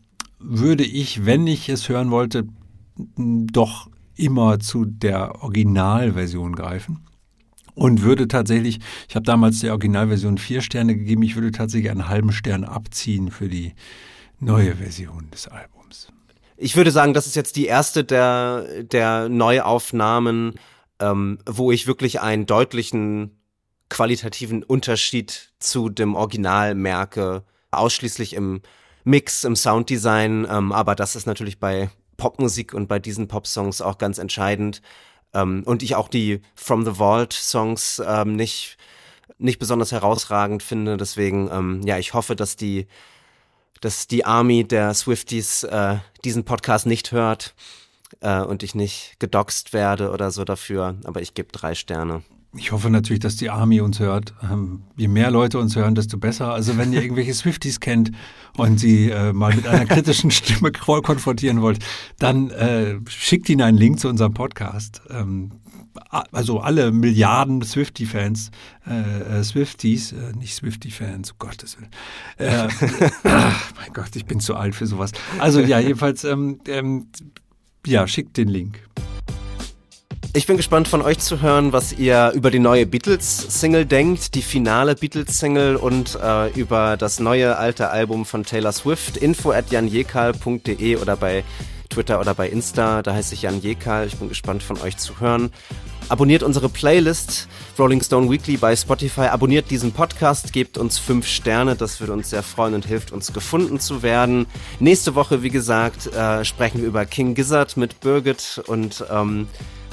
würde 0.48 0.85
ich, 0.85 1.26
wenn 1.26 1.46
ich 1.46 1.68
es 1.68 1.88
hören 1.88 2.11
wollte, 2.11 2.46
doch 2.96 3.88
immer 4.14 4.59
zu 4.59 4.85
der 4.85 5.42
Originalversion 5.42 6.54
greifen. 6.54 7.06
Und 7.74 8.00
würde 8.00 8.26
tatsächlich, 8.26 8.78
ich 9.06 9.16
habe 9.16 9.26
damals 9.26 9.61
der 9.61 9.72
Originalversion 9.72 10.38
vier 10.38 10.62
Sterne 10.62 10.96
gegeben, 10.96 11.22
ich 11.22 11.35
würde 11.35 11.50
tatsächlich 11.50 11.90
einen 11.90 12.09
halben 12.09 12.32
Stern 12.32 12.64
abziehen 12.64 13.30
für 13.30 13.48
die 13.48 13.74
neue 14.40 14.76
Version 14.76 15.28
des 15.30 15.46
Albums. 15.48 16.09
Ich 16.56 16.74
würde 16.74 16.90
sagen, 16.90 17.12
das 17.12 17.26
ist 17.26 17.37
jetzt 17.37 17.56
die 17.56 17.66
erste 17.66 18.02
der, 18.02 18.85
der 18.85 19.28
Neuaufnahmen, 19.28 20.54
ähm, 21.00 21.38
wo 21.44 21.70
ich 21.70 21.87
wirklich 21.87 22.22
einen 22.22 22.46
deutlichen 22.46 23.32
qualitativen 23.90 24.62
Unterschied 24.62 25.52
zu 25.59 25.90
dem 25.90 26.14
Original 26.14 26.74
merke, 26.74 27.44
ausschließlich 27.72 28.32
im 28.32 28.62
Mix, 29.07 29.45
im 29.45 29.55
Sounddesign, 29.55 30.49
ähm, 30.51 30.73
aber 30.73 30.97
das 30.97 31.14
ist 31.14 31.27
natürlich 31.27 31.61
bei 31.61 31.90
Popmusik 32.16 32.75
und 32.75 32.88
bei 32.88 32.99
diesen 32.99 33.29
Popsongs 33.29 33.81
auch 33.81 33.99
ganz 33.99 34.19
entscheidend. 34.19 34.83
Ähm, 35.33 35.62
und 35.64 35.85
ich 35.85 35.95
auch 35.95 36.09
die 36.09 36.40
From 36.57 36.85
the 36.85 36.99
Vault 36.99 37.33
Songs 37.33 38.03
ähm, 38.05 38.35
nicht, 38.35 38.79
nicht 39.38 39.61
besonders 39.61 39.92
herausragend 39.92 40.64
finde. 40.64 40.97
Deswegen, 40.97 41.49
ähm, 41.53 41.83
ja, 41.85 41.99
ich 41.99 42.14
hoffe, 42.14 42.35
dass 42.35 42.57
die, 42.57 42.88
dass 43.81 44.09
die 44.09 44.25
Army 44.25 44.64
der 44.66 44.92
Swifties 44.92 45.62
äh, 45.62 45.99
diesen 46.25 46.45
Podcast 46.45 46.87
nicht 46.87 47.12
hört 47.12 47.55
äh, 48.23 48.40
und 48.40 48.64
ich 48.64 48.75
nicht 48.75 49.21
gedoxt 49.21 49.73
werde 49.73 50.11
oder 50.11 50.33
so 50.33 50.45
dafür. 50.45 50.97
Aber 51.05 51.23
ich 51.23 51.35
gebe 51.35 51.53
drei 51.53 51.77
Sterne. 51.77 52.25
Ich 52.59 52.73
hoffe 52.73 52.90
natürlich, 52.90 53.21
dass 53.21 53.37
die 53.37 53.51
Army 53.51 53.81
uns 53.81 54.01
hört. 54.01 54.35
Ähm, 54.42 54.83
je 54.97 55.09
mehr 55.09 55.31
Leute 55.31 55.59
uns 55.59 55.77
hören, 55.77 55.95
desto 55.95 56.19
besser. 56.19 56.53
Also 56.53 56.79
wenn 56.79 56.92
ihr 56.92 57.03
irgendwelche 57.03 57.35
Swifties 57.35 57.81
kennt 57.81 58.12
und 58.57 58.79
sie 58.79 59.11
äh, 59.11 59.33
mal 59.33 59.55
mit 59.55 59.66
einer 59.66 59.85
kritischen 59.87 60.31
Stimme 60.31 60.73
konfrontieren 60.73 61.61
wollt, 61.61 61.85
dann 62.19 62.51
äh, 62.51 62.99
schickt 63.09 63.49
ihnen 63.49 63.62
einen 63.62 63.79
Link 63.79 64.01
zu 64.01 64.09
unserem 64.09 64.35
Podcast. 64.35 65.03
Ähm, 65.11 65.53
also 66.33 66.61
alle 66.61 66.92
Milliarden 66.92 67.62
Swiftie-Fans, 67.62 68.51
äh, 68.87 69.38
äh 69.38 69.45
Swifties, 69.45 70.12
äh, 70.12 70.33
nicht 70.37 70.55
Swiftie-Fans, 70.55 71.33
um 71.33 71.38
Gottes 71.38 71.77
Willen. 71.79 71.90
Äh, 72.38 72.69
ach, 73.25 73.73
mein 73.77 73.92
Gott, 73.92 74.14
ich 74.14 74.27
bin 74.27 74.40
zu 74.40 74.57
alt 74.57 74.75
für 74.75 74.87
sowas. 74.87 75.12
Also 75.38 75.61
ja, 75.61 75.79
jedenfalls, 75.79 76.25
ähm, 76.25 76.61
ähm, 76.69 77.09
ja, 77.87 78.07
schickt 78.07 78.37
den 78.37 78.49
Link. 78.49 78.81
Ich 80.37 80.46
bin 80.46 80.59
gespannt 80.59 80.87
von 80.87 81.01
euch 81.01 81.18
zu 81.18 81.40
hören, 81.40 81.72
was 81.72 81.94
ihr 81.94 82.31
über 82.35 82.51
die 82.51 82.59
neue 82.59 82.85
Beatles-Single 82.85 83.87
denkt, 83.87 84.35
die 84.35 84.42
finale 84.42 84.94
Beatles-Single 84.94 85.77
und 85.77 86.18
äh, 86.22 86.51
über 86.51 86.99
das 86.99 87.20
neue 87.20 87.57
alte 87.57 87.88
Album 87.88 88.27
von 88.27 88.44
Taylor 88.44 88.72
Swift. 88.72 89.16
Info 89.16 89.53
at 89.53 89.70
janjekal.de 89.70 90.96
oder 90.96 91.16
bei 91.16 91.42
Twitter 91.88 92.20
oder 92.20 92.35
bei 92.35 92.51
Insta. 92.51 93.01
Da 93.01 93.14
heiße 93.14 93.33
ich 93.33 93.40
Jan 93.40 93.62
Jekal. 93.62 94.09
Ich 94.09 94.16
bin 94.18 94.29
gespannt 94.29 94.62
von 94.62 94.79
euch 94.83 94.99
zu 94.99 95.20
hören. 95.20 95.51
Abonniert 96.11 96.42
unsere 96.42 96.68
Playlist 96.68 97.49
Rolling 97.79 98.03
Stone 98.03 98.31
Weekly 98.31 98.59
bei 98.59 98.77
Spotify. 98.77 99.29
Abonniert 99.29 99.70
diesen 99.70 99.92
Podcast, 99.92 100.53
gebt 100.53 100.77
uns 100.77 100.99
fünf 100.99 101.27
Sterne. 101.27 101.77
Das 101.77 101.99
würde 101.99 102.12
uns 102.12 102.29
sehr 102.29 102.42
freuen 102.42 102.75
und 102.75 102.85
hilft 102.85 103.11
uns 103.11 103.33
gefunden 103.33 103.81
zu 103.81 104.03
werden. 104.03 104.44
Nächste 104.81 105.14
Woche, 105.14 105.42
wie 105.42 105.51
gesagt, 105.51 106.12
äh, 106.14 106.44
sprechen 106.44 106.83
wir 106.83 106.88
über 106.88 107.07
King 107.07 107.35
Gizzard 107.35 107.79
mit 107.79 108.01
Birgit 108.01 108.62
und 108.66 109.03
ähm, 109.11 109.46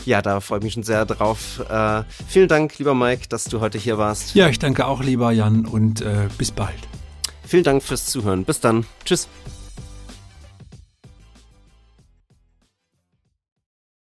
ja, 0.06 0.22
da 0.22 0.40
freue 0.40 0.60
ich 0.60 0.64
mich 0.64 0.74
schon 0.74 0.84
sehr 0.84 1.06
drauf. 1.06 1.64
Äh, 1.70 2.04
vielen 2.28 2.48
Dank, 2.48 2.78
lieber 2.78 2.94
Mike, 2.94 3.28
dass 3.30 3.46
du 3.46 3.60
heute 3.60 3.78
hier 3.78 3.98
warst. 3.98 4.36
Ja, 4.36 4.48
ich 4.50 4.60
danke 4.60 4.86
auch, 4.86 5.02
lieber 5.02 5.32
Jan, 5.32 5.66
und 5.66 6.02
äh, 6.02 6.28
bis 6.38 6.52
bald. 6.52 6.76
Vielen 7.46 7.64
Dank 7.64 7.84
fürs 7.84 8.08
Zuhören. 8.08 8.46
Bis 8.46 8.60
dann. 8.60 8.86
Tschüss. 9.06 9.28